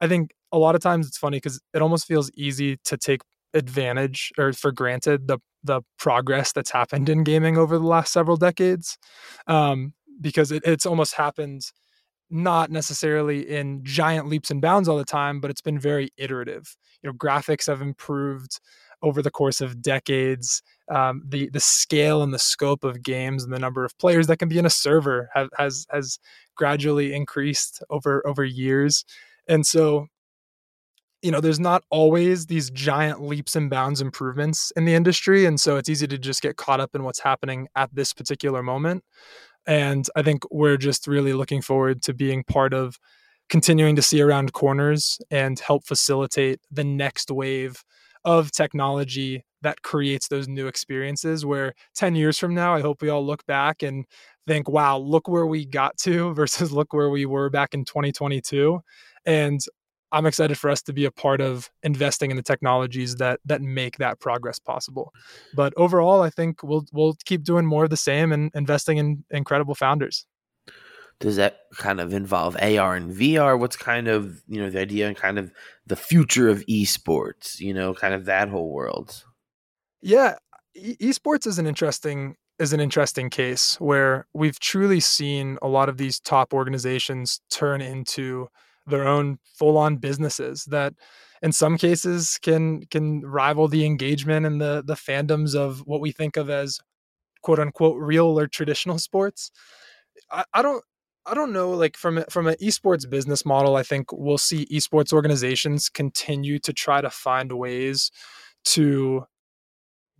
I 0.00 0.08
think 0.08 0.30
a 0.52 0.58
lot 0.58 0.74
of 0.74 0.80
times 0.80 1.06
it's 1.06 1.18
funny 1.18 1.36
because 1.36 1.60
it 1.74 1.82
almost 1.82 2.06
feels 2.06 2.30
easy 2.34 2.76
to 2.84 2.96
take 2.96 3.22
advantage 3.54 4.32
or 4.38 4.52
for 4.52 4.72
granted 4.72 5.26
the 5.26 5.38
the 5.62 5.82
progress 5.98 6.52
that's 6.52 6.70
happened 6.70 7.08
in 7.08 7.22
gaming 7.22 7.58
over 7.58 7.78
the 7.78 7.86
last 7.86 8.12
several 8.12 8.36
decades 8.36 8.96
um, 9.46 9.92
because 10.20 10.50
it, 10.50 10.62
it's 10.64 10.86
almost 10.86 11.14
happened 11.14 11.62
not 12.30 12.70
necessarily 12.70 13.46
in 13.50 13.84
giant 13.84 14.26
leaps 14.26 14.50
and 14.50 14.62
bounds 14.62 14.88
all 14.88 14.96
the 14.96 15.04
time 15.04 15.40
but 15.40 15.50
it's 15.50 15.60
been 15.60 15.78
very 15.78 16.10
iterative. 16.16 16.76
You 17.02 17.10
know 17.10 17.14
graphics 17.14 17.66
have 17.66 17.82
improved 17.82 18.60
over 19.02 19.22
the 19.22 19.30
course 19.30 19.60
of 19.60 19.82
decades 19.82 20.62
um, 20.90 21.22
the 21.26 21.48
the 21.50 21.60
scale 21.60 22.22
and 22.22 22.34
the 22.34 22.38
scope 22.38 22.84
of 22.84 23.02
games 23.02 23.44
and 23.44 23.52
the 23.52 23.58
number 23.58 23.84
of 23.84 23.96
players 23.98 24.26
that 24.26 24.38
can 24.38 24.48
be 24.48 24.58
in 24.58 24.66
a 24.66 24.70
server 24.70 25.30
have, 25.34 25.48
has 25.56 25.86
has 25.90 26.18
gradually 26.56 27.14
increased 27.14 27.82
over 27.90 28.26
over 28.26 28.44
years. 28.44 29.04
And 29.48 29.66
so 29.66 30.06
you 31.22 31.30
know, 31.30 31.40
there's 31.40 31.60
not 31.60 31.84
always 31.90 32.46
these 32.46 32.70
giant 32.70 33.22
leaps 33.22 33.54
and 33.56 33.68
bounds 33.68 34.00
improvements 34.00 34.72
in 34.76 34.84
the 34.84 34.94
industry. 34.94 35.44
And 35.44 35.60
so 35.60 35.76
it's 35.76 35.88
easy 35.88 36.06
to 36.06 36.18
just 36.18 36.42
get 36.42 36.56
caught 36.56 36.80
up 36.80 36.94
in 36.94 37.02
what's 37.04 37.20
happening 37.20 37.68
at 37.76 37.94
this 37.94 38.12
particular 38.12 38.62
moment. 38.62 39.04
And 39.66 40.06
I 40.16 40.22
think 40.22 40.42
we're 40.50 40.78
just 40.78 41.06
really 41.06 41.32
looking 41.32 41.60
forward 41.60 42.02
to 42.02 42.14
being 42.14 42.44
part 42.44 42.72
of 42.72 42.98
continuing 43.50 43.96
to 43.96 44.02
see 44.02 44.22
around 44.22 44.52
corners 44.52 45.18
and 45.30 45.58
help 45.58 45.84
facilitate 45.84 46.60
the 46.70 46.84
next 46.84 47.30
wave 47.30 47.82
of 48.24 48.52
technology 48.52 49.44
that 49.62 49.82
creates 49.82 50.28
those 50.28 50.48
new 50.48 50.66
experiences 50.66 51.44
where 51.44 51.74
10 51.94 52.14
years 52.14 52.38
from 52.38 52.54
now 52.54 52.74
i 52.74 52.80
hope 52.80 53.00
we 53.00 53.08
all 53.08 53.24
look 53.24 53.44
back 53.46 53.82
and 53.82 54.04
think 54.46 54.68
wow 54.68 54.98
look 54.98 55.26
where 55.26 55.46
we 55.46 55.64
got 55.64 55.96
to 55.96 56.32
versus 56.34 56.70
look 56.70 56.92
where 56.92 57.10
we 57.10 57.24
were 57.24 57.48
back 57.48 57.72
in 57.72 57.84
2022 57.84 58.78
and 59.24 59.60
I'm 60.12 60.26
excited 60.26 60.58
for 60.58 60.70
us 60.70 60.82
to 60.82 60.92
be 60.92 61.04
a 61.04 61.10
part 61.10 61.40
of 61.40 61.70
investing 61.82 62.30
in 62.30 62.36
the 62.36 62.42
technologies 62.42 63.16
that 63.16 63.40
that 63.44 63.62
make 63.62 63.98
that 63.98 64.20
progress 64.20 64.58
possible. 64.58 65.12
But 65.54 65.72
overall, 65.76 66.22
I 66.22 66.30
think 66.30 66.62
we'll 66.62 66.86
we'll 66.92 67.16
keep 67.24 67.44
doing 67.44 67.66
more 67.66 67.84
of 67.84 67.90
the 67.90 67.96
same 67.96 68.32
and 68.32 68.50
investing 68.54 68.98
in 68.98 69.24
incredible 69.30 69.74
founders. 69.74 70.26
Does 71.20 71.36
that 71.36 71.60
kind 71.76 72.00
of 72.00 72.14
involve 72.14 72.56
AR 72.56 72.96
and 72.96 73.12
VR? 73.12 73.58
What's 73.58 73.76
kind 73.76 74.08
of 74.08 74.42
you 74.48 74.60
know 74.60 74.70
the 74.70 74.80
idea 74.80 75.06
and 75.06 75.16
kind 75.16 75.38
of 75.38 75.52
the 75.86 75.96
future 75.96 76.48
of 76.48 76.64
esports? 76.66 77.60
You 77.60 77.74
know, 77.74 77.94
kind 77.94 78.14
of 78.14 78.24
that 78.24 78.48
whole 78.48 78.70
world. 78.70 79.24
Yeah, 80.02 80.36
e- 80.74 80.96
esports 80.96 81.46
is 81.46 81.58
an 81.58 81.66
interesting 81.66 82.36
is 82.58 82.72
an 82.74 82.80
interesting 82.80 83.30
case 83.30 83.80
where 83.80 84.26
we've 84.34 84.60
truly 84.60 85.00
seen 85.00 85.58
a 85.62 85.68
lot 85.68 85.88
of 85.88 85.96
these 85.96 86.20
top 86.20 86.52
organizations 86.52 87.40
turn 87.50 87.80
into 87.80 88.48
their 88.90 89.06
own 89.06 89.38
full-on 89.56 89.96
businesses 89.96 90.64
that 90.66 90.94
in 91.42 91.52
some 91.52 91.78
cases 91.78 92.38
can 92.42 92.82
can 92.90 93.22
rival 93.22 93.68
the 93.68 93.86
engagement 93.86 94.44
and 94.44 94.60
the 94.60 94.82
the 94.86 94.94
fandoms 94.94 95.54
of 95.54 95.80
what 95.86 96.00
we 96.00 96.12
think 96.12 96.36
of 96.36 96.50
as 96.50 96.78
quote 97.42 97.58
unquote 97.58 97.96
real 97.98 98.38
or 98.38 98.46
traditional 98.46 98.98
sports 98.98 99.50
i, 100.30 100.44
I 100.52 100.62
don't 100.62 100.84
I 101.26 101.34
don't 101.34 101.52
know, 101.52 101.70
like 101.70 101.96
from 101.96 102.24
from 102.30 102.46
an 102.46 102.56
esports 102.62 103.08
business 103.08 103.44
model, 103.44 103.76
I 103.76 103.82
think 103.82 104.10
we'll 104.12 104.38
see 104.38 104.66
esports 104.66 105.12
organizations 105.12 105.88
continue 105.88 106.58
to 106.60 106.72
try 106.72 107.00
to 107.00 107.10
find 107.10 107.52
ways 107.52 108.10
to 108.66 109.24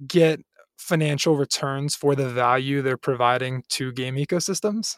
get 0.06 0.40
financial 0.78 1.37
returns 1.37 1.94
for 1.96 2.14
the 2.14 2.28
value 2.28 2.83
they're 2.83 2.96
providing 2.96 3.62
to 3.70 3.92
game 3.92 4.16
ecosystems. 4.16 4.96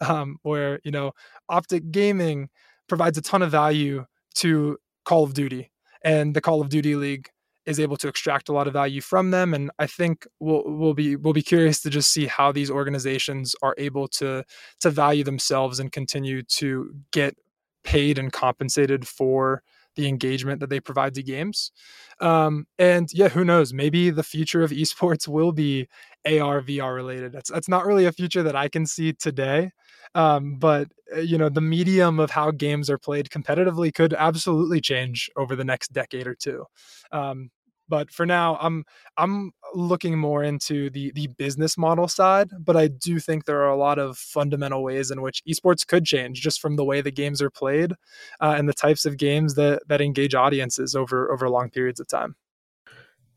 Um, 0.00 0.38
where 0.42 0.80
you 0.84 0.90
know, 0.90 1.12
Optic 1.48 1.92
Gaming 1.92 2.48
provides 2.92 3.16
a 3.16 3.22
ton 3.22 3.40
of 3.40 3.50
value 3.50 4.04
to 4.34 4.76
Call 5.06 5.24
of 5.24 5.32
Duty, 5.32 5.70
and 6.04 6.36
the 6.36 6.42
Call 6.42 6.60
of 6.60 6.68
Duty 6.68 6.94
League 6.94 7.30
is 7.64 7.80
able 7.80 7.96
to 7.96 8.06
extract 8.06 8.50
a 8.50 8.52
lot 8.52 8.66
of 8.66 8.74
value 8.74 9.00
from 9.00 9.30
them. 9.30 9.54
And 9.54 9.70
I 9.78 9.86
think 9.86 10.26
we'll 10.40 10.62
we'll 10.66 10.92
be 10.92 11.16
we'll 11.16 11.32
be 11.32 11.40
curious 11.40 11.80
to 11.80 11.88
just 11.88 12.12
see 12.12 12.26
how 12.26 12.52
these 12.52 12.70
organizations 12.70 13.56
are 13.62 13.74
able 13.78 14.08
to 14.08 14.44
to 14.80 14.90
value 14.90 15.24
themselves 15.24 15.80
and 15.80 15.90
continue 15.90 16.42
to 16.58 16.92
get 17.12 17.34
paid 17.82 18.18
and 18.18 18.30
compensated 18.30 19.08
for 19.08 19.62
the 19.96 20.06
engagement 20.06 20.60
that 20.60 20.68
they 20.68 20.80
provide 20.80 21.14
to 21.14 21.22
games. 21.22 21.72
Um, 22.20 22.66
and 22.78 23.08
yeah, 23.14 23.28
who 23.28 23.42
knows? 23.42 23.72
Maybe 23.72 24.10
the 24.10 24.22
future 24.22 24.62
of 24.62 24.70
esports 24.70 25.26
will 25.26 25.52
be 25.52 25.88
AR 26.26 26.62
VR 26.62 26.94
related. 26.94 27.32
That's 27.32 27.50
that's 27.50 27.68
not 27.68 27.86
really 27.86 28.06
a 28.06 28.12
future 28.12 28.42
that 28.42 28.56
I 28.56 28.68
can 28.68 28.86
see 28.86 29.12
today. 29.12 29.70
Um, 30.14 30.56
but 30.56 30.88
uh, 31.16 31.20
you 31.20 31.38
know, 31.38 31.48
the 31.48 31.60
medium 31.60 32.20
of 32.20 32.30
how 32.30 32.50
games 32.50 32.90
are 32.90 32.98
played 32.98 33.30
competitively 33.30 33.92
could 33.92 34.14
absolutely 34.14 34.80
change 34.80 35.30
over 35.36 35.56
the 35.56 35.64
next 35.64 35.92
decade 35.92 36.26
or 36.26 36.34
two. 36.34 36.64
Um, 37.12 37.50
but 37.88 38.10
for 38.10 38.24
now, 38.24 38.56
I'm 38.60 38.84
I'm 39.16 39.52
looking 39.74 40.18
more 40.18 40.42
into 40.42 40.90
the 40.90 41.12
the 41.12 41.26
business 41.26 41.76
model 41.76 42.08
side. 42.08 42.48
But 42.58 42.76
I 42.76 42.88
do 42.88 43.18
think 43.20 43.44
there 43.44 43.60
are 43.62 43.70
a 43.70 43.76
lot 43.76 43.98
of 43.98 44.16
fundamental 44.18 44.82
ways 44.82 45.10
in 45.10 45.20
which 45.22 45.42
esports 45.48 45.86
could 45.86 46.04
change, 46.04 46.40
just 46.40 46.60
from 46.60 46.76
the 46.76 46.84
way 46.84 47.00
the 47.00 47.10
games 47.10 47.42
are 47.42 47.50
played 47.50 47.92
uh, 48.40 48.54
and 48.56 48.68
the 48.68 48.72
types 48.74 49.04
of 49.04 49.16
games 49.18 49.54
that 49.56 49.82
that 49.88 50.00
engage 50.00 50.34
audiences 50.34 50.94
over 50.94 51.30
over 51.32 51.48
long 51.50 51.70
periods 51.70 52.00
of 52.00 52.08
time. 52.08 52.36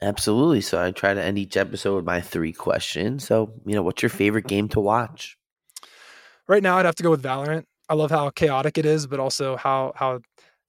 Absolutely. 0.02 0.62
So 0.62 0.82
I 0.82 0.92
try 0.92 1.14
to 1.14 1.24
end 1.24 1.38
each 1.38 1.58
episode 1.58 1.96
with 1.96 2.06
my 2.06 2.22
three 2.22 2.54
questions. 2.54 3.26
So, 3.26 3.54
you 3.66 3.76
know, 3.76 3.84
what's 3.84 4.02
your 4.02 4.10
favorite 4.10 4.48
game 4.48 4.68
to 4.70 4.80
watch? 4.80 5.38
Right 6.48 6.62
now, 6.62 6.78
I'd 6.78 6.86
have 6.86 6.96
to 6.96 7.04
go 7.04 7.12
with 7.12 7.24
Valorant. 7.24 7.64
I 7.90 7.94
love 7.94 8.12
how 8.12 8.30
chaotic 8.30 8.78
it 8.78 8.86
is, 8.86 9.08
but 9.08 9.20
also 9.20 9.56
how 9.56 9.94
how 9.96 10.20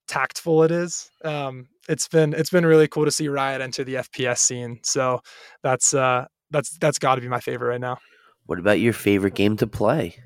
tactful 0.07 0.62
it 0.62 0.71
is. 0.71 1.11
Um, 1.25 1.69
it's 1.89 2.09
been 2.09 2.35
it's 2.35 2.51
been 2.51 2.65
really 2.67 2.89
cool 2.89 3.05
to 3.05 3.11
see 3.11 3.29
Riot 3.29 3.61
enter 3.61 3.85
the 3.85 3.97
FPS 3.97 4.39
scene. 4.39 4.81
So 4.83 5.21
that's 5.62 5.95
uh, 5.95 6.27
that's 6.51 6.77
that's 6.79 6.99
got 6.99 7.17
to 7.17 7.21
be 7.21 7.29
my 7.29 7.41
favorite 7.41 7.69
right 7.69 7.81
now. 7.81 7.99
What 8.47 8.59
about 8.59 8.81
your 8.81 8.93
favorite 8.93 9.35
game 9.35 9.57
to 9.59 9.67
play? 9.67 10.17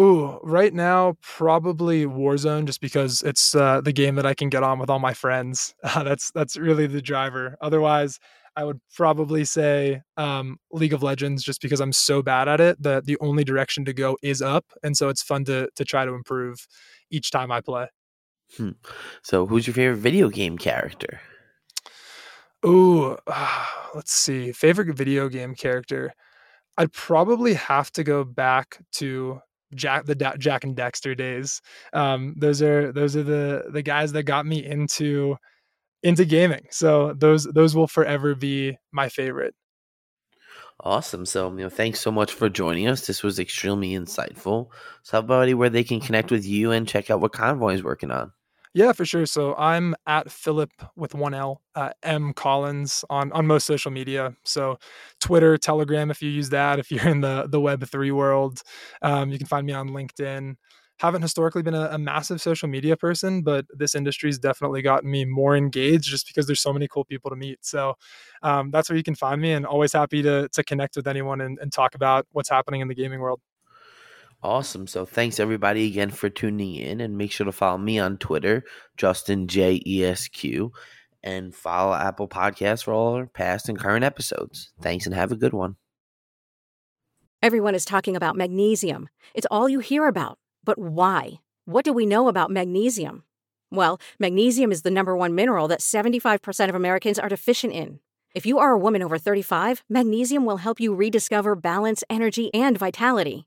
Ooh, 0.00 0.40
right 0.42 0.72
now 0.72 1.16
probably 1.20 2.06
Warzone, 2.06 2.64
just 2.64 2.80
because 2.80 3.20
it's 3.22 3.54
uh, 3.54 3.82
the 3.82 3.92
game 3.92 4.14
that 4.14 4.24
I 4.24 4.32
can 4.32 4.48
get 4.48 4.62
on 4.62 4.78
with 4.78 4.88
all 4.88 4.98
my 4.98 5.12
friends. 5.12 5.74
Uh, 5.82 6.02
that's 6.04 6.30
that's 6.30 6.56
really 6.56 6.86
the 6.86 7.02
driver. 7.02 7.56
Otherwise, 7.60 8.18
I 8.56 8.64
would 8.64 8.80
probably 8.94 9.44
say 9.44 10.02
um, 10.16 10.56
League 10.70 10.94
of 10.94 11.02
Legends, 11.02 11.44
just 11.44 11.60
because 11.60 11.80
I'm 11.80 11.92
so 11.92 12.22
bad 12.22 12.48
at 12.48 12.60
it 12.60 12.82
that 12.82 13.04
the 13.04 13.18
only 13.20 13.44
direction 13.44 13.84
to 13.84 13.92
go 13.92 14.16
is 14.22 14.40
up, 14.40 14.64
and 14.82 14.96
so 14.96 15.10
it's 15.10 15.22
fun 15.22 15.44
to 15.44 15.68
to 15.74 15.84
try 15.84 16.06
to 16.06 16.14
improve 16.14 16.66
each 17.10 17.30
time 17.30 17.52
I 17.52 17.60
play. 17.60 17.88
Hmm. 18.56 18.70
So, 19.22 19.46
who's 19.46 19.66
your 19.66 19.74
favorite 19.74 19.98
video 19.98 20.30
game 20.30 20.56
character? 20.56 21.20
Ooh, 22.64 23.16
uh, 23.26 23.66
let's 23.94 24.12
see. 24.12 24.52
Favorite 24.52 24.94
video 24.96 25.28
game 25.28 25.54
character. 25.54 26.14
I'd 26.78 26.92
probably 26.92 27.54
have 27.54 27.90
to 27.92 28.04
go 28.04 28.24
back 28.24 28.78
to 28.92 29.40
Jak 29.74 30.06
the 30.06 30.14
Jak 30.38 30.64
and 30.64 30.76
Daxter 30.76 31.16
days. 31.16 31.60
Um, 31.92 32.34
those 32.36 32.62
are 32.62 32.92
those 32.92 33.16
are 33.16 33.22
the 33.22 33.64
the 33.70 33.82
guys 33.82 34.12
that 34.12 34.24
got 34.24 34.46
me 34.46 34.64
into 34.64 35.36
into 36.02 36.24
gaming. 36.24 36.66
So 36.70 37.14
those 37.14 37.44
those 37.44 37.74
will 37.74 37.88
forever 37.88 38.34
be 38.34 38.76
my 38.92 39.08
favorite. 39.08 39.54
Awesome. 40.84 41.24
So, 41.26 41.50
you 41.52 41.58
know, 41.58 41.68
thanks 41.68 42.00
so 42.00 42.10
much 42.10 42.32
for 42.32 42.48
joining 42.48 42.88
us. 42.88 43.06
This 43.06 43.22
was 43.22 43.38
extremely 43.38 43.92
insightful. 43.92 44.68
So, 45.04 45.12
how 45.12 45.18
about 45.20 45.52
where 45.54 45.70
they 45.70 45.84
can 45.84 46.00
connect 46.00 46.32
with 46.32 46.44
you 46.44 46.72
and 46.72 46.88
check 46.88 47.08
out 47.08 47.20
what 47.20 47.32
Convoy 47.32 47.74
is 47.74 47.84
working 47.84 48.10
on? 48.10 48.32
Yeah, 48.74 48.92
for 48.92 49.04
sure. 49.04 49.26
So 49.26 49.54
I'm 49.56 49.94
at 50.06 50.30
Philip 50.30 50.70
with 50.96 51.14
one 51.14 51.34
L, 51.34 51.60
uh, 51.74 51.90
M 52.02 52.32
Collins 52.32 53.04
on 53.10 53.30
on 53.32 53.46
most 53.46 53.66
social 53.66 53.90
media. 53.90 54.34
So 54.44 54.78
Twitter, 55.20 55.58
Telegram, 55.58 56.10
if 56.10 56.22
you 56.22 56.30
use 56.30 56.48
that. 56.50 56.78
If 56.78 56.90
you're 56.90 57.06
in 57.06 57.20
the 57.20 57.46
the 57.50 57.60
Web 57.60 57.84
three 57.86 58.10
world, 58.12 58.62
um, 59.02 59.30
you 59.30 59.36
can 59.38 59.46
find 59.46 59.66
me 59.66 59.74
on 59.74 59.90
LinkedIn. 59.90 60.54
Haven't 61.00 61.22
historically 61.22 61.62
been 61.62 61.74
a, 61.74 61.88
a 61.92 61.98
massive 61.98 62.40
social 62.40 62.68
media 62.68 62.96
person, 62.96 63.42
but 63.42 63.66
this 63.76 63.94
industry's 63.94 64.38
definitely 64.38 64.82
gotten 64.82 65.10
me 65.10 65.24
more 65.24 65.56
engaged 65.56 66.04
just 66.08 66.26
because 66.26 66.46
there's 66.46 66.60
so 66.60 66.72
many 66.72 66.86
cool 66.88 67.04
people 67.04 67.28
to 67.30 67.36
meet. 67.36 67.64
So 67.64 67.94
um, 68.42 68.70
that's 68.70 68.88
where 68.88 68.96
you 68.96 69.02
can 69.02 69.14
find 69.16 69.40
me, 69.40 69.52
and 69.52 69.66
always 69.66 69.92
happy 69.92 70.22
to 70.22 70.48
to 70.48 70.64
connect 70.64 70.96
with 70.96 71.06
anyone 71.06 71.42
and, 71.42 71.58
and 71.60 71.70
talk 71.72 71.94
about 71.94 72.26
what's 72.32 72.48
happening 72.48 72.80
in 72.80 72.88
the 72.88 72.94
gaming 72.94 73.20
world. 73.20 73.40
Awesome. 74.42 74.88
So 74.88 75.04
thanks 75.04 75.38
everybody 75.38 75.86
again 75.86 76.10
for 76.10 76.28
tuning 76.28 76.74
in 76.74 77.00
and 77.00 77.16
make 77.16 77.30
sure 77.30 77.46
to 77.46 77.52
follow 77.52 77.78
me 77.78 78.00
on 78.00 78.18
Twitter, 78.18 78.64
Justin 78.96 79.46
J 79.46 79.80
E 79.86 80.04
S 80.04 80.26
Q, 80.26 80.72
and 81.22 81.54
follow 81.54 81.94
Apple 81.94 82.26
Podcasts 82.26 82.82
for 82.82 82.92
all 82.92 83.14
our 83.14 83.26
past 83.26 83.68
and 83.68 83.78
current 83.78 84.04
episodes. 84.04 84.72
Thanks 84.80 85.06
and 85.06 85.14
have 85.14 85.30
a 85.30 85.36
good 85.36 85.52
one. 85.52 85.76
Everyone 87.40 87.76
is 87.76 87.84
talking 87.84 88.16
about 88.16 88.36
magnesium. 88.36 89.08
It's 89.34 89.46
all 89.50 89.68
you 89.68 89.78
hear 89.78 90.08
about. 90.08 90.38
But 90.64 90.78
why? 90.78 91.34
What 91.64 91.84
do 91.84 91.92
we 91.92 92.06
know 92.06 92.26
about 92.26 92.50
magnesium? 92.50 93.22
Well, 93.70 94.00
magnesium 94.18 94.72
is 94.72 94.82
the 94.82 94.90
number 94.90 95.16
one 95.16 95.34
mineral 95.34 95.68
that 95.68 95.80
75% 95.80 96.68
of 96.68 96.74
Americans 96.74 97.18
are 97.18 97.28
deficient 97.28 97.72
in. 97.72 98.00
If 98.34 98.44
you 98.46 98.58
are 98.58 98.72
a 98.72 98.78
woman 98.78 99.02
over 99.02 99.18
35, 99.18 99.84
magnesium 99.88 100.44
will 100.44 100.58
help 100.58 100.80
you 100.80 100.94
rediscover 100.94 101.54
balance, 101.54 102.02
energy, 102.10 102.52
and 102.54 102.76
vitality. 102.78 103.46